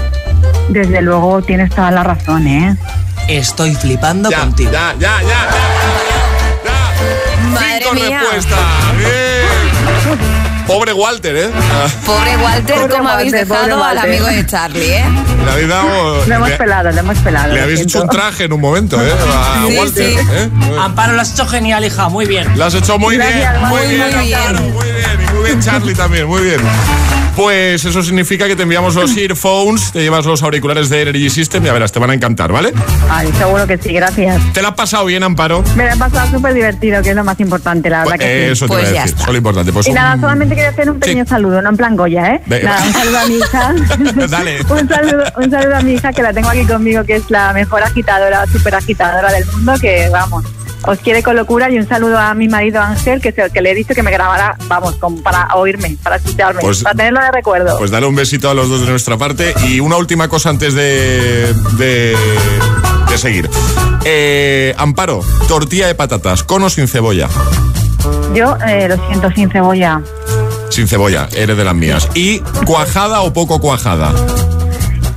Desde 0.70 1.02
luego 1.02 1.40
tienes 1.42 1.70
toda 1.70 1.90
la 1.90 2.02
razón, 2.02 2.46
¿eh? 2.48 2.76
Estoy 3.28 3.74
flipando 3.74 4.30
contigo. 4.32 4.72
Ya, 4.72 4.94
ya, 4.98 5.22
ya. 5.22 5.48
Cinco 5.50 6.13
mía. 7.94 8.20
Bien. 8.98 10.44
Pobre 10.66 10.94
Walter, 10.94 11.36
¿eh? 11.36 11.50
Pobre 12.06 12.36
Walter, 12.38 12.74
Pobre 12.76 12.94
¿cómo 12.96 13.08
habéis 13.10 13.32
Walter, 13.34 13.48
dejado 13.48 13.84
al 13.84 13.98
amigo 13.98 14.26
de 14.26 14.46
Charlie, 14.46 14.92
eh? 14.94 15.04
Le 15.44 15.50
habéis 15.50 15.68
dado... 15.68 16.24
Lo 16.26 16.34
hemos 16.34 16.48
le- 16.48 16.56
pelado, 16.56 16.90
lo 16.90 16.98
hemos 17.00 17.18
pelado. 17.18 17.52
Le 17.52 17.60
habéis 17.60 17.80
hecho 17.80 18.00
un 18.02 18.08
traje 18.08 18.44
en 18.44 18.52
un 18.54 18.60
momento, 18.62 18.98
¿eh? 19.04 19.12
A 19.12 19.66
Sí, 19.68 19.76
Walter, 19.76 20.10
sí. 20.18 20.26
¿eh? 20.32 20.50
Amparo, 20.80 21.12
lo 21.12 21.20
has 21.20 21.32
hecho 21.32 21.46
genial, 21.46 21.84
hija, 21.84 22.08
muy 22.08 22.24
bien. 22.24 22.48
Lo 22.56 22.64
has 22.64 22.72
hecho 22.74 22.98
muy 22.98 23.18
bien, 23.18 23.28
Gracias, 23.28 23.60
muy 23.68 23.68
muy, 23.68 23.86
bien, 23.94 24.00
muy 24.16 24.24
bien. 24.24 24.38
Amparo, 24.40 24.60
muy 24.70 24.84
bien. 24.90 25.28
Y 25.28 25.32
muy 25.34 25.44
bien, 25.44 25.60
Charlie 25.60 25.94
también, 25.94 26.26
muy 26.26 26.42
bien. 26.42 26.60
Pues 27.36 27.84
eso 27.84 28.00
significa 28.02 28.46
que 28.46 28.54
te 28.54 28.62
enviamos 28.62 28.94
los 28.94 29.16
earphones, 29.16 29.90
te 29.90 30.00
llevas 30.02 30.24
los 30.24 30.42
auriculares 30.44 30.88
de 30.88 31.02
Energy 31.02 31.28
System 31.30 31.66
y 31.66 31.68
a 31.68 31.72
verás, 31.72 31.90
te 31.90 31.98
van 31.98 32.10
a 32.10 32.14
encantar, 32.14 32.52
¿vale? 32.52 32.72
Ay, 33.10 33.28
seguro 33.36 33.66
que 33.66 33.76
sí, 33.76 33.92
gracias. 33.92 34.40
¿Te 34.52 34.62
la 34.62 34.68
has 34.68 34.74
pasado 34.74 35.04
bien, 35.06 35.24
Amparo? 35.24 35.64
Me 35.76 35.84
lo 35.86 35.94
he 35.94 35.96
pasado 35.96 36.30
súper 36.30 36.54
divertido, 36.54 37.02
que 37.02 37.10
es 37.10 37.16
lo 37.16 37.24
más 37.24 37.40
importante, 37.40 37.90
la 37.90 38.04
verdad 38.04 38.18
que 38.20 38.24
sí. 38.46 38.52
Eso 38.52 38.68
te 38.68 38.74
iba 38.74 38.82
a 38.82 39.02
decir, 39.02 39.16
es 39.18 39.26
lo 39.26 39.36
importante. 39.36 39.72
Pues 39.72 39.86
y 39.86 39.90
un- 39.90 39.96
nada, 39.96 40.20
solamente 40.20 40.54
quería 40.54 40.70
hacer 40.70 40.88
un 40.90 41.00
pequeño 41.00 41.26
saludo, 41.26 41.60
no 41.60 41.70
en 41.70 41.76
plan 41.76 41.96
Goya, 41.96 42.34
¿eh? 42.36 42.40
Venga. 42.46 42.70
Nada, 42.70 42.86
un 42.86 42.92
saludo 42.92 43.18
a 43.18 43.26
mi 43.26 43.34
hija. 43.36 43.74
Dale. 44.28 44.58
un, 44.68 44.88
saludo, 44.88 45.24
un 45.36 45.50
saludo 45.50 45.76
a 45.76 45.80
mi 45.80 45.92
hija 45.94 46.12
que 46.12 46.22
la 46.22 46.32
tengo 46.32 46.48
aquí 46.48 46.64
conmigo, 46.64 47.02
que 47.04 47.16
es 47.16 47.30
la 47.30 47.52
mejor 47.52 47.82
agitadora, 47.82 48.46
super 48.46 48.76
agitadora 48.76 49.32
del 49.32 49.44
mundo, 49.46 49.74
que 49.80 50.08
vamos, 50.08 50.44
os 50.86 50.98
quiere 50.98 51.22
con 51.22 51.36
locura. 51.36 51.70
Y 51.70 51.78
un 51.78 51.86
saludo 51.88 52.18
a 52.18 52.34
mi 52.34 52.48
marido 52.48 52.80
Ángel, 52.80 53.20
que, 53.20 53.32
se- 53.32 53.50
que 53.50 53.60
le 53.60 53.70
he 53.72 53.74
dicho 53.74 53.94
que 53.94 54.02
me 54.02 54.10
grabara, 54.10 54.56
vamos, 54.68 54.96
como 54.96 55.22
para 55.22 55.48
oírme, 55.54 55.96
para 56.02 56.16
escucharme, 56.16 56.60
Pues- 56.60 56.82
para 56.82 56.94
tenerlo 56.96 57.20
de 57.20 57.30
recuerdo. 57.32 57.78
Pues 57.78 57.90
dale 57.90 58.06
un 58.06 58.14
besito 58.14 58.48
a 58.50 58.54
los 58.54 58.68
dos 58.68 58.80
de 58.82 58.90
nuestra 58.90 59.16
parte. 59.16 59.54
Y 59.68 59.80
una 59.80 59.96
última 59.96 60.28
cosa 60.28 60.50
antes 60.50 60.74
de, 60.74 61.52
de, 61.76 62.16
de 63.08 63.18
seguir. 63.18 63.48
Eh, 64.04 64.74
Amparo, 64.78 65.20
tortilla 65.48 65.86
de 65.86 65.94
patatas, 65.94 66.42
con 66.44 66.62
o 66.62 66.70
sin 66.70 66.88
cebolla. 66.88 67.28
Yo 68.34 68.56
eh, 68.66 68.88
lo 68.88 68.96
siento 69.06 69.30
sin 69.32 69.50
cebolla. 69.50 70.02
Sin 70.70 70.88
cebolla, 70.88 71.28
eres 71.36 71.56
de 71.56 71.64
las 71.64 71.74
mías. 71.74 72.08
¿Y 72.14 72.40
cuajada 72.66 73.22
o 73.22 73.32
poco 73.32 73.60
cuajada? 73.60 74.12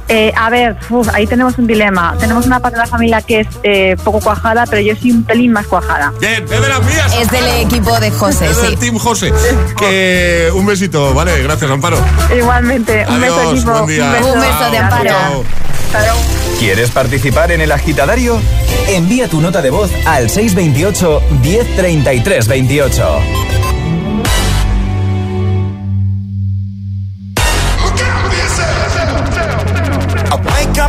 Eh, 0.10 0.32
a 0.36 0.50
ver, 0.50 0.78
uf, 0.89 1.08
ahí 1.13 1.28
tenemos 1.28 1.58
un 1.58 1.67
dilema. 1.67 2.15
Tenemos 2.20 2.46
una 2.46 2.60
parte 2.60 2.78
de 2.78 2.84
la 2.84 2.88
familia 2.88 3.22
que 3.22 3.41
es 3.41 3.48
eh, 3.63 3.96
poco 4.04 4.20
cuajada, 4.22 4.65
pero 4.70 4.82
yo 4.82 4.96
soy 4.96 5.12
un 5.12 5.24
pelín 5.24 5.52
más 5.52 5.67
cuajada. 5.67 6.13
Bien, 6.20 6.43
es 6.43 6.50
de 6.50 6.70
las 6.70 6.84
mías. 6.84 7.13
Es 7.20 7.30
del 7.32 7.46
equipo 7.62 8.00
de 8.00 8.12
José, 8.12 8.46
Es 8.46 8.62
del 8.62 8.72
sí. 8.72 8.78
Team 8.78 8.98
José. 8.98 9.34
Que 9.78 10.50
un 10.54 10.65
besito, 10.65 11.13
¿vale? 11.13 11.41
Gracias, 11.43 11.70
Amparo. 11.70 11.98
Igualmente, 12.36 13.06
un 13.10 13.20
beso 13.22 13.39
Adiós, 13.39 13.54
equipo. 13.54 13.72
buen 13.72 13.88
día. 13.88 14.06
Un 14.24 14.39
beso 14.39 14.72
de 14.72 14.78
Amparo. 14.78 15.43
¿Quieres 16.60 16.89
participar 16.91 17.52
en 17.52 17.62
el 17.62 17.72
agitadario? 17.72 18.39
Envía 18.88 19.28
tu 19.28 19.41
nota 19.41 19.62
de 19.62 19.70
voz 19.70 19.91
al 20.06 20.30
628 20.30 21.22
1033 21.41 22.48
28. 22.48 23.20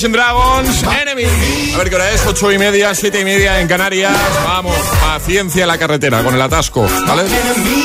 Imagine 0.00 0.16
Dragons, 0.16 0.82
Enemy. 0.82 1.74
A 1.74 1.76
ver 1.76 1.90
qué 1.90 1.96
hora 1.96 2.10
es, 2.10 2.24
ocho 2.24 2.50
y 2.50 2.56
media, 2.56 2.94
siete 2.94 3.20
y 3.20 3.24
media 3.24 3.60
en 3.60 3.68
Canarias. 3.68 4.16
Vamos, 4.44 4.74
paciencia 4.98 5.60
en 5.60 5.68
la 5.68 5.76
carretera 5.76 6.22
con 6.22 6.34
el 6.34 6.40
atasco, 6.40 6.88
¿vale? 7.06 7.24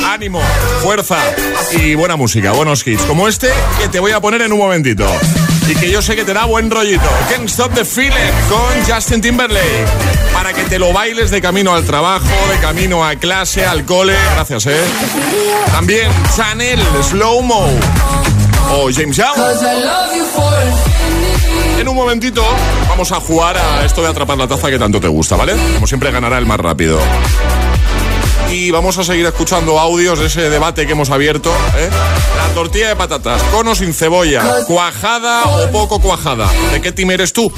Ánimo, 0.08 0.40
fuerza 0.82 1.18
y 1.72 1.94
buena 1.94 2.16
música, 2.16 2.52
buenos 2.52 2.86
hits. 2.86 3.02
Como 3.02 3.28
este 3.28 3.50
que 3.78 3.88
te 3.88 4.00
voy 4.00 4.12
a 4.12 4.20
poner 4.20 4.40
en 4.40 4.54
un 4.54 4.58
momentito. 4.60 5.06
Y 5.68 5.74
que 5.74 5.90
yo 5.90 6.00
sé 6.00 6.16
que 6.16 6.24
te 6.24 6.32
da 6.32 6.46
buen 6.46 6.70
rollito. 6.70 7.04
Can't 7.28 7.50
Stop 7.50 7.74
the 7.74 7.84
Feeling 7.84 8.32
con 8.48 8.90
Justin 8.90 9.20
Timberlake. 9.20 9.84
Para 10.32 10.54
que 10.54 10.62
te 10.64 10.78
lo 10.78 10.94
bailes 10.94 11.30
de 11.30 11.42
camino 11.42 11.74
al 11.74 11.84
trabajo, 11.84 12.24
de 12.50 12.58
camino 12.60 13.04
a 13.04 13.16
clase, 13.16 13.66
al 13.66 13.84
cole. 13.84 14.16
Gracias, 14.36 14.64
¿eh? 14.68 14.84
También 15.70 16.10
Chanel, 16.34 16.80
Slow 17.10 17.42
Mo. 17.42 17.68
O 18.70 18.90
James 18.90 19.18
Young. 19.18 19.36
En 21.78 21.88
un 21.88 21.94
momentito 21.94 22.42
vamos 22.88 23.12
a 23.12 23.20
jugar 23.20 23.56
a 23.56 23.84
esto 23.84 24.02
de 24.02 24.08
atrapar 24.08 24.38
la 24.38 24.48
taza 24.48 24.70
que 24.70 24.78
tanto 24.78 25.00
te 25.00 25.08
gusta, 25.08 25.36
¿vale? 25.36 25.54
Como 25.74 25.86
siempre 25.86 26.10
ganará 26.10 26.38
el 26.38 26.46
más 26.46 26.58
rápido. 26.58 26.98
Y 28.50 28.70
vamos 28.70 28.96
a 28.98 29.04
seguir 29.04 29.26
escuchando 29.26 29.78
audios 29.78 30.18
de 30.18 30.26
ese 30.26 30.48
debate 30.48 30.86
que 30.86 30.92
hemos 30.92 31.10
abierto. 31.10 31.50
¿eh? 31.76 31.90
La 32.36 32.54
tortilla 32.54 32.88
de 32.88 32.96
patatas, 32.96 33.42
con 33.44 33.66
o 33.68 33.74
sin 33.74 33.92
cebolla, 33.92 34.64
cuajada 34.66 35.44
o 35.44 35.70
poco 35.70 36.00
cuajada. 36.00 36.48
¿De 36.72 36.80
qué 36.80 36.92
team 36.92 37.10
eres 37.10 37.32
tú? 37.32 37.52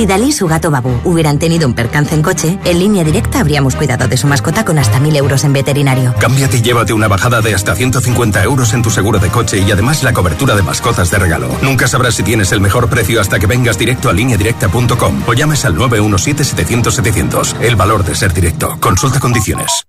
Si 0.00 0.06
Dalí 0.06 0.28
y 0.28 0.32
su 0.32 0.46
gato 0.46 0.70
Babu 0.70 0.98
hubieran 1.04 1.38
tenido 1.38 1.68
un 1.68 1.74
percance 1.74 2.14
en 2.14 2.22
coche, 2.22 2.58
en 2.64 2.78
línea 2.78 3.04
directa 3.04 3.40
habríamos 3.40 3.76
cuidado 3.76 4.08
de 4.08 4.16
su 4.16 4.26
mascota 4.26 4.64
con 4.64 4.78
hasta 4.78 4.98
mil 4.98 5.14
euros 5.14 5.44
en 5.44 5.52
veterinario. 5.52 6.14
Cámbiate 6.18 6.56
y 6.56 6.62
llévate 6.62 6.94
una 6.94 7.06
bajada 7.06 7.42
de 7.42 7.54
hasta 7.54 7.74
150 7.74 8.42
euros 8.42 8.72
en 8.72 8.80
tu 8.80 8.88
seguro 8.88 9.18
de 9.18 9.28
coche 9.28 9.58
y 9.58 9.70
además 9.70 10.02
la 10.02 10.14
cobertura 10.14 10.56
de 10.56 10.62
mascotas 10.62 11.10
de 11.10 11.18
regalo. 11.18 11.50
Nunca 11.60 11.86
sabrás 11.86 12.14
si 12.14 12.22
tienes 12.22 12.50
el 12.52 12.62
mejor 12.62 12.88
precio 12.88 13.20
hasta 13.20 13.38
que 13.38 13.46
vengas 13.46 13.76
directo 13.76 14.08
a 14.08 14.14
lineadirecta.com 14.14 15.24
o 15.26 15.34
llames 15.34 15.66
al 15.66 15.76
917-700-700. 15.76 17.60
El 17.60 17.76
valor 17.76 18.02
de 18.02 18.14
ser 18.14 18.32
directo. 18.32 18.78
Consulta 18.80 19.20
condiciones. 19.20 19.84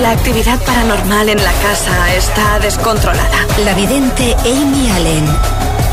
La 0.00 0.10
actividad 0.10 0.60
paranormal 0.64 1.28
en 1.28 1.38
la 1.38 1.52
casa 1.52 2.16
está 2.16 2.58
descontrolada. 2.58 3.46
La 3.64 3.74
vidente 3.74 4.34
Amy 4.40 4.90
Allen 4.90 5.24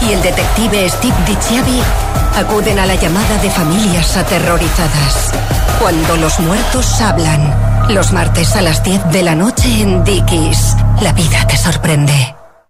y 0.10 0.14
el 0.14 0.24
detective 0.24 0.90
Steve 0.90 1.16
DiChiavi 1.28 1.80
acuden 2.36 2.80
a 2.80 2.86
la 2.86 2.96
llamada 2.96 3.38
de 3.38 3.50
familias 3.50 4.18
aterrorizadas. 4.18 5.32
Cuando 5.80 6.18
los 6.18 6.40
muertos 6.40 7.02
hablan. 7.02 7.54
Los 7.90 8.14
martes 8.14 8.56
a 8.56 8.62
las 8.62 8.84
10 8.84 9.12
de 9.12 9.24
la 9.24 9.36
noche 9.36 9.82
en 9.82 10.04
Dickies. 10.04 10.76
La 11.02 11.12
vida 11.14 11.46
te 11.48 11.58
sorprende. 11.58 12.43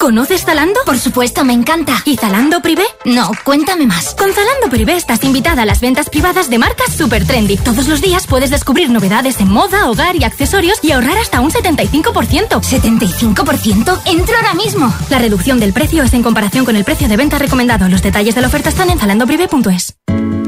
¿Conoces 0.00 0.46
Zalando? 0.46 0.80
Por 0.86 0.98
supuesto, 0.98 1.44
me 1.44 1.52
encanta. 1.52 1.92
¿Y 2.06 2.16
Zalando 2.16 2.62
Privé? 2.62 2.84
No, 3.04 3.30
cuéntame 3.44 3.86
más. 3.86 4.14
Con 4.14 4.32
Zalando 4.32 4.70
Privé 4.70 4.96
estás 4.96 5.22
invitada 5.24 5.60
a 5.60 5.66
las 5.66 5.82
ventas 5.82 6.08
privadas 6.08 6.48
de 6.48 6.56
marcas 6.56 6.94
super 6.94 7.26
trendy. 7.26 7.58
Todos 7.58 7.86
los 7.86 8.00
días 8.00 8.26
puedes 8.26 8.48
descubrir 8.48 8.88
novedades 8.88 9.40
en 9.40 9.50
moda, 9.50 9.90
hogar 9.90 10.16
y 10.16 10.24
accesorios 10.24 10.78
y 10.82 10.92
ahorrar 10.92 11.18
hasta 11.18 11.42
un 11.42 11.50
75%. 11.50 12.48
¿75%? 12.48 14.00
¡Entro 14.06 14.36
ahora 14.36 14.54
mismo! 14.54 14.90
La 15.10 15.18
reducción 15.18 15.60
del 15.60 15.74
precio 15.74 16.02
es 16.02 16.14
en 16.14 16.22
comparación 16.22 16.64
con 16.64 16.76
el 16.76 16.84
precio 16.84 17.06
de 17.06 17.18
venta 17.18 17.38
recomendado. 17.38 17.86
Los 17.90 18.00
detalles 18.00 18.34
de 18.34 18.40
la 18.40 18.46
oferta 18.46 18.70
están 18.70 18.88
en 18.88 18.98
zalandoprivé.es. 18.98 19.96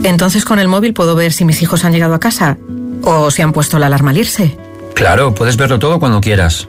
Entonces 0.02 0.46
con 0.46 0.60
el 0.60 0.68
móvil 0.68 0.94
puedo 0.94 1.14
ver 1.14 1.34
si 1.34 1.44
mis 1.44 1.60
hijos 1.60 1.84
han 1.84 1.92
llegado 1.92 2.14
a 2.14 2.20
casa 2.20 2.56
o 3.02 3.30
si 3.30 3.42
han 3.42 3.52
puesto 3.52 3.78
la 3.78 3.86
alarma 3.86 4.12
al 4.12 4.18
irse. 4.18 4.56
Claro, 4.94 5.34
puedes 5.34 5.58
verlo 5.58 5.78
todo 5.78 6.00
cuando 6.00 6.22
quieras. 6.22 6.68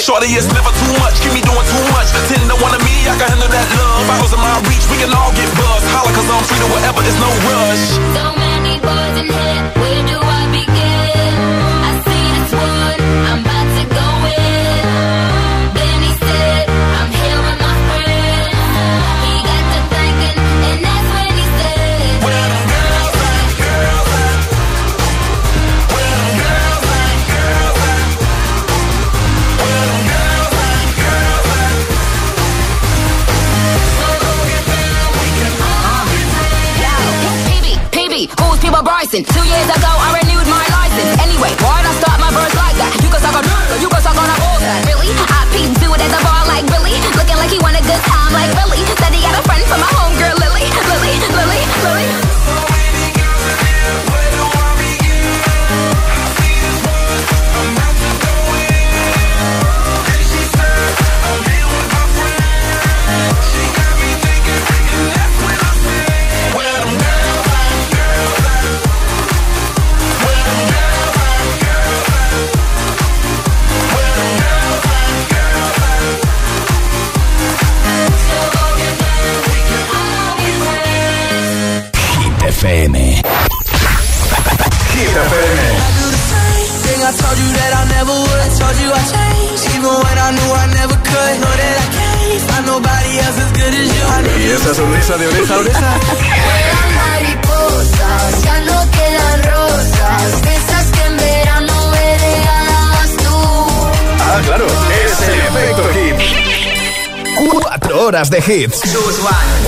Shorty 0.00 0.32
is 0.32 0.48
never 0.48 0.72
too 0.72 0.92
much, 0.98 1.20
keep 1.20 1.32
me 1.36 1.42
doing 1.44 1.66
too 1.68 1.84
much. 1.92 2.08
Tender 2.26 2.56
one 2.64 2.72
of 2.72 2.80
me, 2.80 3.04
I 3.04 3.12
can 3.20 3.28
handle 3.36 3.52
that 3.52 3.68
love. 3.76 4.08
Bottles 4.08 4.32
in 4.32 4.40
my 4.40 4.56
reach, 4.64 4.88
we 4.88 4.96
can 4.96 5.12
all 5.12 5.28
get 5.36 5.44
buzzed. 5.60 5.84
Holla, 5.92 6.08
cause 6.16 6.24
I'm 6.24 6.40
free 6.48 6.56
to 6.56 6.68
whatever, 6.72 7.04
there's 7.04 7.20
no 7.20 7.28
rush. 7.52 7.84
So 8.16 8.24
many 8.40 8.80
boys 8.80 9.20
in 9.20 9.26
here. 9.28 9.49
Two 38.90 39.46
years 39.46 39.66
ago, 39.66 39.86
I 39.86 40.20
renewed 40.20 40.46
my 40.48 40.66
life. 40.68 40.79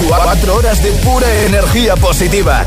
Cuatro 0.09 0.57
horas 0.57 0.83
de 0.83 0.91
pura 1.05 1.33
energía 1.45 1.95
positiva. 1.95 2.67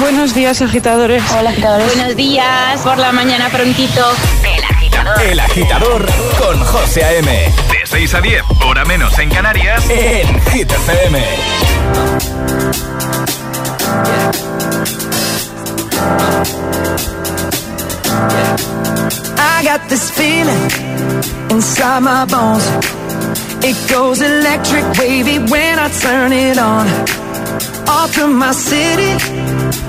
Buenos 0.00 0.34
días, 0.34 0.60
agitadores. 0.62 1.22
Hola, 1.38 1.50
agitadores. 1.50 1.94
Buenos 1.94 2.16
días, 2.16 2.80
por 2.82 2.98
la 2.98 3.12
mañana 3.12 3.48
prontito. 3.48 4.02
El 4.44 4.64
agitador. 4.64 5.22
El 5.22 5.40
agitador 5.40 6.06
con 6.38 6.58
José 6.64 7.04
A.M. 7.04 7.30
De 7.70 7.86
6 7.86 8.14
a 8.14 8.20
10, 8.20 8.42
hora 8.64 8.84
menos 8.84 9.18
en 9.18 9.30
Canarias, 9.30 9.82
en 9.88 10.40
Hit 10.52 10.70
FM. 10.70 11.22
I 19.38 19.62
got 19.64 19.88
this 19.88 20.10
feeling 20.10 20.70
inside 21.50 22.00
my 22.02 22.24
bones. 22.26 22.64
It 23.64 23.76
goes 23.90 24.20
electric 24.20 24.84
wavy 24.98 25.38
when 25.38 25.78
I 25.78 25.88
turn 25.88 26.32
it 26.32 26.58
on. 26.58 26.86
Off 27.88 28.12
from 28.12 28.38
my 28.38 28.52
city, 28.52 29.12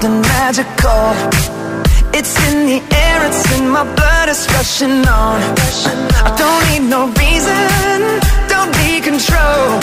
Something 0.00 0.20
magical. 0.22 1.12
It's 2.12 2.34
in 2.50 2.66
the 2.66 2.82
air, 2.94 3.26
it's 3.26 3.58
in 3.58 3.68
my 3.68 3.84
blood, 3.94 4.28
it's 4.28 4.46
rushing 4.54 5.06
on. 5.06 5.40
I 6.24 6.34
don't 6.36 6.62
need 6.70 6.88
no 6.88 7.06
reason, 7.06 8.20
don't 8.48 8.72
need 8.84 9.04
control. 9.04 9.80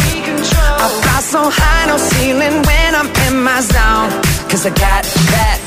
I 0.84 0.88
fly 1.02 1.20
so 1.22 1.50
high, 1.50 1.88
no 1.88 1.98
ceiling 1.98 2.62
when 2.64 2.96
I'm 2.96 3.10
in 3.28 3.44
my 3.44 3.62
zone. 3.62 4.10
Cause 4.50 4.66
I 4.66 4.70
got 4.70 5.04
that 5.04 5.67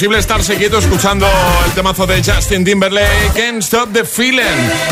Imposible 0.00 0.18
estarse 0.18 0.56
quieto 0.56 0.78
escuchando 0.78 1.26
el 1.66 1.72
temazo 1.72 2.06
de 2.06 2.22
Justin 2.24 2.64
Timberlake, 2.64 3.32
Can't 3.34 3.62
Stop 3.62 3.92
the 3.92 4.02
Feeling. 4.02 4.46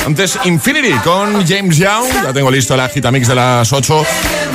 Antes 0.05 0.39
Infinity 0.45 0.93
con 0.99 1.47
James 1.47 1.79
Young. 1.79 2.05
Ya 2.25 2.31
tengo 2.35 2.51
listo 2.51 2.77
la 2.77 2.91
Gitamix 2.91 3.27
de 3.27 3.35
las 3.35 3.73
8. 3.73 4.05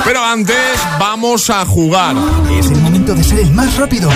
Pero 0.04 0.24
antes 0.24 0.56
vamos 1.00 1.50
a 1.50 1.66
jugar. 1.66 2.14
Es 2.56 2.66
el 2.66 2.76
momento 2.76 3.16
de 3.16 3.24
ser 3.24 3.40
el 3.40 3.50
más 3.50 3.76
rápido. 3.76 4.08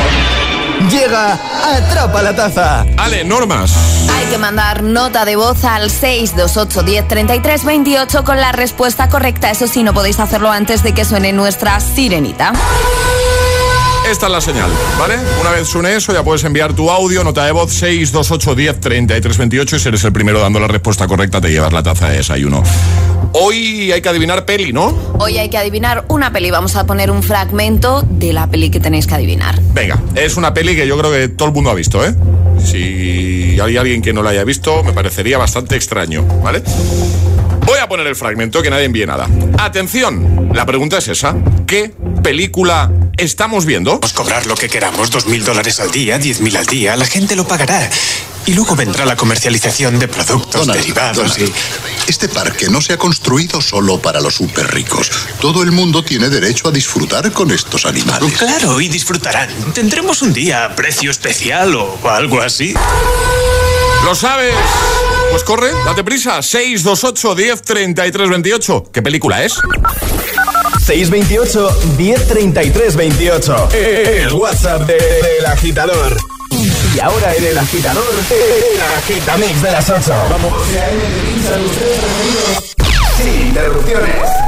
Llega 0.93 1.41
Atrapa 1.75 2.23
la 2.23 2.37
Taza. 2.37 2.87
Ale, 2.97 3.25
normas. 3.25 4.07
Hay 4.17 4.27
que 4.27 4.39
mandar 4.39 4.85
nota 4.85 5.25
de 5.25 5.35
voz 5.35 5.65
al 5.65 5.91
628 5.91 6.85
10 6.85 7.09
33 7.09 7.65
28 7.65 8.23
con 8.23 8.37
la 8.37 8.53
respuesta 8.53 9.09
correcta. 9.09 9.51
Eso 9.51 9.67
sí, 9.67 9.83
no 9.83 9.93
podéis 9.93 10.21
hacerlo 10.21 10.53
antes 10.53 10.85
de 10.85 10.95
que 10.95 11.05
suene 11.05 11.33
nuestra 11.33 11.81
sirenita. 11.81 12.53
Esta 14.09 14.25
es 14.25 14.33
la 14.33 14.41
señal, 14.41 14.71
¿vale? 14.99 15.17
Una 15.39 15.51
vez 15.51 15.69
suene 15.69 15.95
eso, 15.95 16.15
ya 16.15 16.23
puedes 16.23 16.43
enviar 16.43 16.73
tu 16.73 16.91
audio, 16.91 17.23
nota 17.25 17.45
de 17.45 17.53
voz 17.53 17.71
628 17.75 18.55
10 18.55 18.81
33 18.81 19.37
28 19.37 19.77
y 19.77 19.79
si 19.79 19.89
eres 19.89 20.03
el 20.03 20.13
primero 20.13 20.41
dando 20.41 20.59
la 20.59 20.67
respuesta 20.67 21.07
correcta 21.07 21.43
te 21.43 21.51
llevas 21.51 21.75
la 21.75 21.83
taza 21.83 22.09
de 22.09 22.17
desayuno. 22.17 22.63
Hoy 23.35 23.93
hay 23.93 24.01
que 24.01 24.09
adivinar 24.09 24.47
peli, 24.47 24.73
¿no? 24.73 24.97
Hoy 25.19 25.37
hay 25.37 25.51
que 25.51 25.59
adivinar 25.59 26.07
una 26.09 26.33
peli. 26.33 26.51
Vamos 26.51 26.75
a 26.77 26.87
poner 26.87 27.11
un 27.11 27.23
fragmento 27.23 28.03
de 28.09 28.33
la 28.33 28.47
peli 28.47 28.71
que 28.71 28.81
tenéis 28.81 29.07
que 29.07 29.15
adivinar. 29.15 29.61
Venga, 29.75 30.01
es 30.15 30.39
una 30.39 30.55
peli 30.55 30.75
que 30.75 30.87
yo 30.87 30.97
creo 30.97 31.13
que 31.13 31.29
todo 31.29 31.49
el 31.49 31.55
mundo 31.55 31.69
ha 31.69 31.75
visto, 31.75 32.03
¿eh? 32.03 32.15
Si 32.65 33.59
hay 33.61 33.77
alguien 33.77 34.01
que 34.01 34.15
no 34.15 34.23
la 34.23 34.31
haya 34.31 34.45
visto, 34.45 34.83
me 34.85 34.95
parecería 34.95 35.37
bastante 35.37 35.77
extraño, 35.77 36.25
¿vale? 36.43 36.63
Voy 37.69 37.81
a 37.81 37.87
poner 37.87 38.07
el 38.07 38.17
fragmento, 38.17 38.63
que 38.63 38.71
nadie 38.71 38.87
envíe 38.87 39.05
nada. 39.05 39.29
Atención, 39.59 40.49
la 40.55 40.65
pregunta 40.65 40.97
es 40.97 41.09
esa. 41.09 41.37
¿Qué 41.67 41.93
película 42.23 42.91
estamos 43.19 43.67
viendo? 43.67 44.01
Podemos 44.01 44.15
cobrar 44.15 44.47
lo 44.47 44.55
que 44.55 44.71
queramos, 44.71 45.11
dos 45.11 45.27
mil 45.27 45.45
dólares 45.45 45.79
al 45.79 45.91
día, 45.91 46.17
diez 46.17 46.41
mil 46.41 46.57
al 46.57 46.65
día, 46.65 46.97
la 46.97 47.05
gente 47.05 47.37
lo 47.37 47.47
pagará. 47.47 47.91
Y 48.47 48.55
luego 48.55 48.75
vendrá 48.75 49.05
la 49.05 49.17
comercialización 49.17 49.99
de 49.99 50.09
productos 50.09 50.63
Donald, 50.63 50.81
derivados 50.81 51.37
Donald, 51.37 51.53
Este 52.07 52.31
parque 52.31 52.71
no 52.71 52.81
se 52.81 52.95
ha 52.95 52.97
construido 52.97 53.61
solo 53.61 54.01
para 54.01 54.23
los 54.23 54.37
super 54.37 54.67
ricos. 54.73 55.11
Todo 55.39 55.63
el 55.63 55.71
mundo 55.71 56.03
tiene 56.03 56.31
derecho 56.31 56.69
a 56.69 56.71
disfrutar 56.71 57.31
con 57.33 57.51
estos 57.51 57.85
animales. 57.85 58.33
Claro, 58.39 58.81
y 58.81 58.89
disfrutarán. 58.89 59.51
Tendremos 59.75 60.23
un 60.23 60.33
día 60.33 60.75
precio 60.75 61.11
especial 61.11 61.75
o 61.75 61.99
algo 62.09 62.41
así. 62.41 62.73
¿Lo 64.05 64.15
sabes? 64.15 64.55
Pues 65.31 65.43
corre, 65.45 65.71
date 65.85 66.05
prisa. 66.05 66.43
628 66.43 67.35
10 67.35 67.63
33 67.63 68.29
28. 68.29 68.85
¿Qué 68.93 69.03
película 69.03 69.45
es? 69.45 69.55
628 70.87 71.81
1033 71.99 72.97
28. 72.97 73.69
El 73.75 74.33
WhatsApp 74.33 74.83
del 74.87 74.99
de, 74.99 75.47
agitador. 75.47 76.17
Y 76.95 77.01
ahora 77.01 77.35
en 77.35 77.45
el 77.45 77.59
agitador, 77.59 78.15
el 78.31 78.81
agitamix 78.81 79.63
de 79.63 79.71
las 79.71 79.91
8. 79.91 80.15
Vamos. 80.31 80.53
Sin 83.17 83.49
interrupciones. 83.49 84.48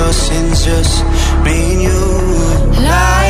your 0.00 0.12
sins 0.12 0.64
just 0.64 1.04
me 1.44 1.56
and 1.72 1.82
you. 1.82 2.00
Light 2.88 3.29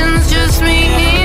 since 0.00 0.30
just 0.32 0.62
me 0.62 1.19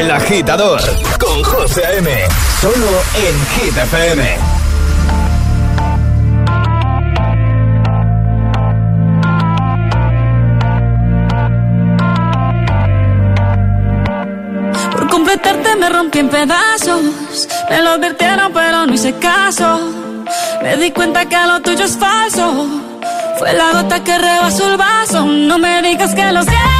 El 0.00 0.10
agitador 0.10 0.80
José. 1.60 1.82
Solo 2.62 2.86
en 3.16 3.46
Hit 3.52 3.76
FM. 3.76 4.38
Por 14.90 15.08
completarte 15.10 15.76
me 15.76 15.90
rompí 15.90 16.20
en 16.20 16.30
pedazos. 16.30 17.02
Me 17.68 17.82
lo 17.82 17.90
advirtieron, 17.90 18.52
pero 18.54 18.86
no 18.86 18.94
hice 18.94 19.12
caso. 19.16 19.80
Me 20.62 20.78
di 20.78 20.90
cuenta 20.92 21.26
que 21.26 21.36
lo 21.46 21.60
tuyo 21.60 21.84
es 21.84 21.98
falso. 21.98 22.68
Fue 23.38 23.52
la 23.52 23.72
gota 23.72 24.02
que 24.02 24.16
rebasó 24.16 24.66
el 24.70 24.78
vaso. 24.78 25.26
No 25.26 25.58
me 25.58 25.82
digas 25.82 26.14
que 26.14 26.32
lo 26.32 26.42
sientes. 26.42 26.79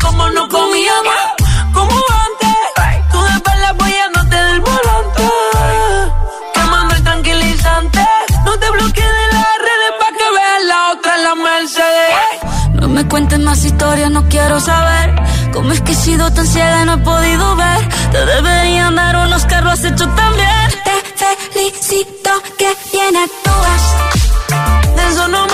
como 0.00 0.28
no 0.30 0.48
comíamos, 0.48 1.14
como 1.72 1.92
antes. 1.92 2.56
Tú 3.12 3.22
después 3.22 3.58
la 3.60 3.68
apoyándote 3.68 4.36
del 4.36 4.60
volante. 4.60 5.22
Quemando 6.54 6.94
el 6.94 7.04
tranquilizante. 7.04 8.00
No 8.44 8.58
te 8.58 8.70
bloquees 8.70 9.12
de 9.20 9.26
las 9.36 9.58
redes 9.68 9.92
para 10.00 10.16
que 10.16 10.30
veas 10.36 10.64
la 10.66 10.90
otra 10.92 11.16
en 11.16 11.24
la 11.24 11.34
Mercedes. 11.34 12.80
No 12.80 12.88
me 12.88 13.06
cuentes 13.08 13.38
más 13.40 13.64
historias, 13.64 14.10
no 14.10 14.26
quiero 14.28 14.58
saber. 14.60 15.14
Cómo 15.52 15.72
es 15.72 15.80
que 15.82 15.92
he 15.92 15.96
sido 15.96 16.32
tan 16.32 16.46
ciega 16.46 16.84
no 16.86 16.94
he 16.94 16.98
podido 16.98 17.56
ver. 17.56 17.88
Te 18.10 18.24
deberían 18.24 18.94
dar 18.94 19.16
unos 19.16 19.44
carros 19.44 19.84
hechos 19.84 20.08
también. 20.16 20.68
Te 20.84 20.94
felicito 21.52 22.30
que 22.58 22.74
bien 22.92 23.16
actúas. 23.16 23.82
No 25.28 25.46
me 25.46 25.53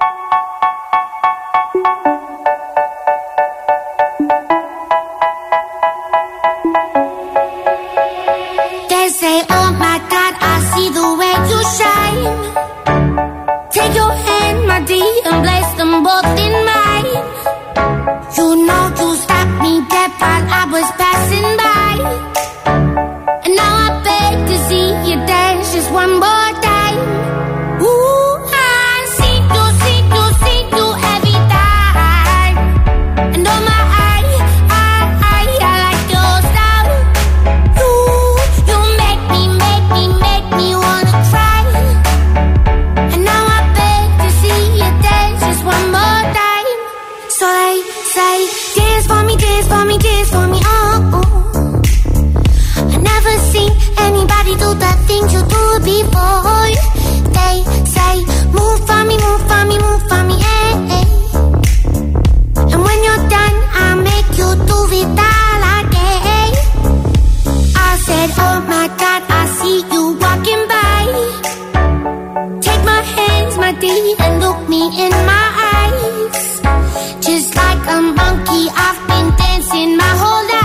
like 77.55 77.85
a 77.87 78.01
monkey. 78.01 78.63
I've 78.75 78.99
been 79.07 79.35
dancing 79.37 79.97
my 79.97 80.13
whole 80.21 80.47
life. 80.47 80.60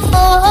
before. 0.00 0.43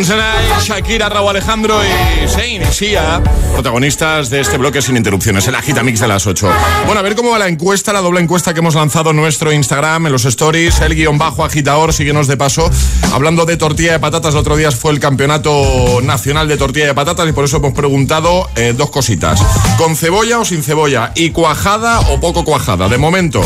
Eh, 0.00 0.60
Shakira, 0.62 1.08
Raúl 1.08 1.30
Alejandro 1.30 1.80
y 1.82 2.26
Shane 2.28 2.70
Sia, 2.70 3.20
protagonistas 3.52 4.30
de 4.30 4.38
este 4.38 4.56
bloque 4.56 4.80
sin 4.80 4.96
interrupciones, 4.96 5.48
el 5.48 5.56
Agita 5.56 5.82
Mix 5.82 5.98
de 5.98 6.06
las 6.06 6.24
8. 6.24 6.48
Bueno, 6.86 7.00
a 7.00 7.02
ver 7.02 7.16
cómo 7.16 7.30
va 7.30 7.38
la 7.40 7.48
encuesta, 7.48 7.92
la 7.92 8.00
doble 8.00 8.20
encuesta 8.20 8.54
que 8.54 8.60
hemos 8.60 8.76
lanzado 8.76 9.10
en 9.10 9.16
nuestro 9.16 9.52
Instagram, 9.52 10.06
en 10.06 10.12
los 10.12 10.24
stories, 10.24 10.80
el 10.82 10.94
guion 10.94 11.18
bajo 11.18 11.44
agitador, 11.44 11.92
síguenos 11.92 12.28
de 12.28 12.36
paso. 12.36 12.70
Hablando 13.12 13.44
de 13.44 13.56
tortilla 13.56 13.90
de 13.90 13.98
patatas, 13.98 14.34
el 14.34 14.40
otro 14.40 14.56
día 14.56 14.70
fue 14.70 14.92
el 14.92 15.00
campeonato 15.00 16.00
nacional 16.00 16.46
de 16.46 16.56
tortilla 16.56 16.86
de 16.86 16.94
patatas 16.94 17.28
y 17.28 17.32
por 17.32 17.44
eso 17.46 17.56
hemos 17.56 17.72
preguntado 17.72 18.48
eh, 18.54 18.74
dos 18.76 18.90
cositas. 18.90 19.42
¿Con 19.78 19.96
cebolla 19.96 20.38
o 20.38 20.44
sin 20.44 20.62
cebolla? 20.62 21.10
¿Y 21.16 21.30
cuajada 21.30 21.98
o 21.98 22.20
poco 22.20 22.44
cuajada? 22.44 22.88
De 22.88 22.98
momento 22.98 23.42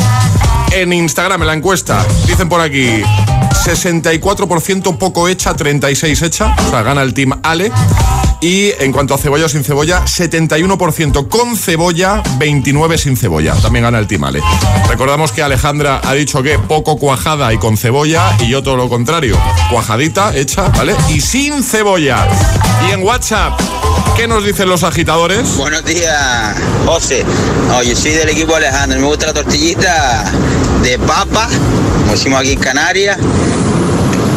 en 0.73 0.93
Instagram, 0.93 1.43
en 1.43 1.47
la 1.47 1.55
encuesta. 1.55 2.05
Dicen 2.27 2.49
por 2.49 2.61
aquí, 2.61 3.03
64% 3.65 4.99
poco 4.99 5.29
hecha, 5.29 5.55
36 5.55 6.23
hecha. 6.23 6.55
O 6.67 6.71
sea, 6.71 6.83
gana 6.83 7.03
el 7.03 7.15
team 7.15 7.39
Ale. 7.43 7.71
Y 8.43 8.73
en 8.81 8.91
cuanto 8.91 9.15
a 9.15 9.19
cebolla 9.19 9.47
o 9.47 9.49
sin 9.49 9.63
cebolla, 9.63 10.05
71% 10.05 11.29
con 11.29 11.57
cebolla, 11.57 12.25
29% 12.41 12.99
sin 12.99 13.17
cebolla. 13.17 13.55
También 13.55 13.85
gana 13.85 14.01
el 14.01 14.09
timale. 14.09 14.41
Recordamos 14.89 15.31
que 15.31 15.45
Alejandra 15.45 16.01
ha 16.03 16.13
dicho 16.13 16.43
que 16.43 16.59
poco 16.59 16.99
cuajada 16.99 17.53
y 17.53 17.59
con 17.59 17.77
cebolla, 17.77 18.37
y 18.41 18.49
yo 18.49 18.61
todo 18.61 18.77
lo 18.77 18.89
contrario. 18.89 19.39
Cuajadita, 19.71 20.35
hecha, 20.35 20.71
¿vale? 20.71 20.97
Y 21.09 21.21
sin 21.21 21.63
cebolla. 21.63 22.27
Y 22.89 22.93
en 22.93 23.05
WhatsApp, 23.05 23.61
¿qué 24.17 24.27
nos 24.27 24.45
dicen 24.45 24.69
los 24.69 24.83
agitadores? 24.83 25.57
Buenos 25.57 25.85
días, 25.85 26.57
José. 26.85 27.25
Oye, 27.79 27.95
soy 27.95 28.11
del 28.11 28.31
equipo 28.31 28.57
Alejandro. 28.57 28.99
Me 28.99 29.07
gusta 29.07 29.27
la 29.27 29.35
tortillita 29.35 30.25
de 30.83 30.99
papa, 30.99 31.49
como 32.01 32.11
decimos 32.11 32.41
aquí 32.41 32.55
en 32.55 32.59
Canarias. 32.59 33.19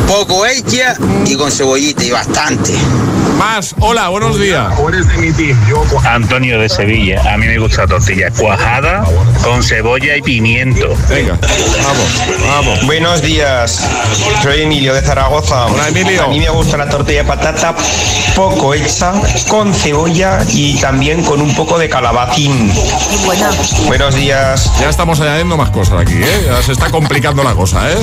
Poco 0.07 0.45
hecha 0.45 0.95
y 1.25 1.35
con 1.35 1.51
cebollita 1.51 2.03
y 2.03 2.11
bastante. 2.11 2.73
Más, 3.37 3.75
hola, 3.79 4.07
buenos 4.09 4.39
días. 4.39 4.73
Antonio 6.05 6.59
de 6.59 6.69
Sevilla. 6.69 7.21
A 7.33 7.37
mí 7.37 7.47
me 7.47 7.57
gusta 7.59 7.81
la 7.81 7.87
tortilla 7.87 8.31
cuajada 8.31 9.03
con 9.43 9.61
cebolla 9.61 10.15
y 10.15 10.21
pimiento. 10.21 10.95
Venga, 11.09 11.37
vamos, 11.83 12.47
vamos. 12.47 12.85
Buenos 12.85 13.21
días, 13.21 13.85
soy 14.41 14.61
Emilio 14.61 14.93
de 14.93 15.01
Zaragoza. 15.01 15.65
Hola, 15.65 15.89
Emilio. 15.89 16.23
A 16.23 16.27
mí 16.27 16.39
me 16.39 16.49
gusta 16.49 16.77
la 16.77 16.87
tortilla 16.87 17.23
de 17.23 17.27
patata 17.27 17.75
poco 18.35 18.73
hecha, 18.73 19.13
con 19.49 19.73
cebolla 19.73 20.39
y 20.49 20.75
también 20.79 21.23
con 21.23 21.41
un 21.41 21.53
poco 21.55 21.77
de 21.77 21.89
calabacín. 21.89 22.71
Buena. 23.25 23.49
Buenos 23.87 24.15
días. 24.15 24.71
Ya 24.79 24.89
estamos 24.89 25.19
añadiendo 25.19 25.57
más 25.57 25.71
cosas 25.71 26.01
aquí, 26.01 26.15
¿eh? 26.15 26.45
Ya 26.45 26.61
se 26.61 26.71
está 26.71 26.89
complicando 26.89 27.43
la 27.43 27.53
cosa, 27.53 27.91
¿eh? 27.91 27.97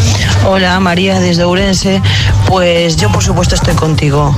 Hola 0.47 0.78
María 0.80 1.20
desde 1.20 1.45
Ourense. 1.45 2.03
Pues 2.47 2.97
yo 2.97 3.11
por 3.11 3.22
supuesto 3.22 3.55
estoy 3.55 3.74
contigo. 3.74 4.35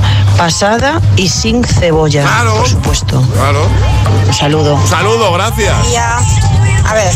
Y 1.17 1.29
sin 1.29 1.65
cebolla. 1.65 2.23
Claro. 2.23 2.57
Por 2.57 2.69
supuesto. 2.69 3.23
Claro. 3.35 3.67
Un 4.27 4.35
saludo. 4.35 4.75
Un 4.75 4.89
saludo, 4.89 5.33
gracias. 5.33 5.75
A 6.87 6.95
ver, 6.95 7.13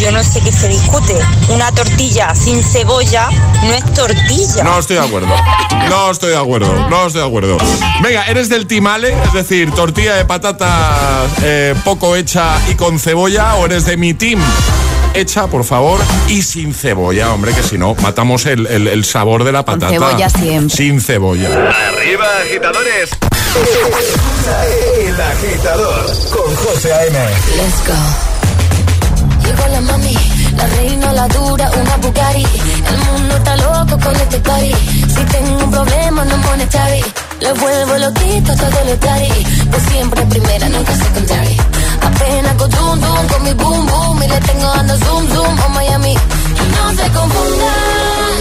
yo 0.00 0.10
no 0.10 0.22
sé 0.22 0.40
qué 0.40 0.50
se 0.50 0.68
discute. 0.68 1.18
Una 1.48 1.70
tortilla 1.72 2.34
sin 2.34 2.62
cebolla 2.62 3.28
no 3.62 3.72
es 3.72 3.84
tortilla. 3.94 4.64
No 4.64 4.78
estoy 4.78 4.96
de 4.96 5.02
acuerdo. 5.02 5.28
No 5.88 6.10
estoy 6.10 6.30
de 6.30 6.38
acuerdo. 6.38 6.88
No 6.88 7.06
estoy 7.06 7.20
de 7.20 7.26
acuerdo. 7.26 7.58
Venga, 8.02 8.24
¿eres 8.24 8.48
del 8.48 8.66
timale? 8.66 9.14
Es 9.24 9.32
decir, 9.32 9.70
tortilla 9.72 10.14
de 10.14 10.24
patata 10.24 11.26
eh, 11.42 11.74
poco 11.84 12.16
hecha 12.16 12.56
y 12.70 12.74
con 12.74 12.98
cebolla. 12.98 13.54
¿O 13.56 13.66
eres 13.66 13.84
de 13.86 13.96
mi 13.96 14.14
team? 14.14 14.40
Hecha, 15.14 15.46
por 15.46 15.62
favor, 15.64 16.00
y 16.28 16.42
sin 16.42 16.74
cebolla, 16.74 17.32
hombre, 17.32 17.52
que 17.52 17.62
si 17.62 17.78
no, 17.78 17.94
matamos 18.02 18.46
el, 18.46 18.66
el- 18.66 18.88
el 18.88 19.04
sabor 19.04 19.44
de 19.44 19.52
la 19.52 19.62
Con 19.62 19.78
patata. 19.78 19.92
cebolla 19.92 20.28
siempre. 20.28 20.76
Sin 20.76 21.00
cebolla. 21.00 21.48
Arriba, 21.48 22.26
agitadores. 22.44 23.10
El 25.06 25.20
agitador 25.20 26.06
con 26.30 26.56
José 26.56 26.92
A.M. 26.92 27.18
Let's 27.56 27.86
go. 27.86 29.46
Llegó 29.46 29.66
la 29.68 29.80
mami, 29.82 30.14
la 30.56 30.66
reina, 30.66 31.12
la 31.12 31.28
dura, 31.28 31.70
una 31.80 31.96
Bugatti. 31.98 32.42
El 32.88 32.98
mundo 33.12 33.36
está 33.36 33.56
loco 33.56 33.98
con 34.02 34.16
este 34.16 34.38
party. 34.40 34.74
Si 35.14 35.24
tengo 35.30 35.58
un 35.64 35.70
problema, 35.70 36.24
no 36.24 36.36
pone 36.42 36.68
chavi. 36.68 37.04
Le 37.40 37.52
vuelvo 37.52 37.98
loquito 37.98 38.56
todo 38.56 38.84
lo 38.84 38.96
tari. 38.98 39.46
Pues 39.70 39.82
siempre 39.92 40.22
primera, 40.26 40.68
nunca 40.70 40.92
secondary. 40.96 41.56
Apenas 42.06 42.54
con 42.54 42.70
zoom, 42.70 43.00
zoom, 43.00 43.26
con 43.28 43.42
mi 43.42 43.52
boom, 43.54 43.86
boom. 43.86 44.22
Y 44.22 44.28
le 44.28 44.40
tengo 44.40 44.68
ando 44.80 44.96
zoom, 45.04 45.28
zoom, 45.32 45.58
a 45.64 45.68
Miami. 45.68 46.14
No 46.74 46.84
se 46.98 47.06
confundan, 47.18 48.34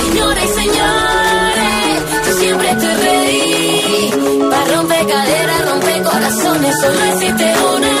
señoras 0.00 0.44
y 0.44 0.48
señores. 0.60 1.96
Yo 2.26 2.32
siempre 2.40 2.70
estoy 2.70 2.94
ready. 3.06 4.48
Para 4.50 4.76
romper 4.76 5.06
caderas, 5.06 5.70
romper 5.70 6.02
corazones. 6.02 6.74
Solo 6.80 7.04
existe 7.12 7.54
una. 7.76 7.93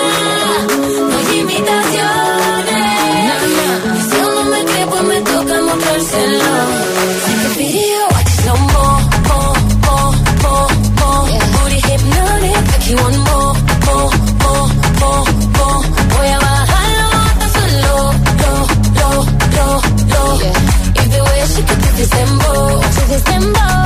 This 23.14 23.22
dembow. 23.22 23.83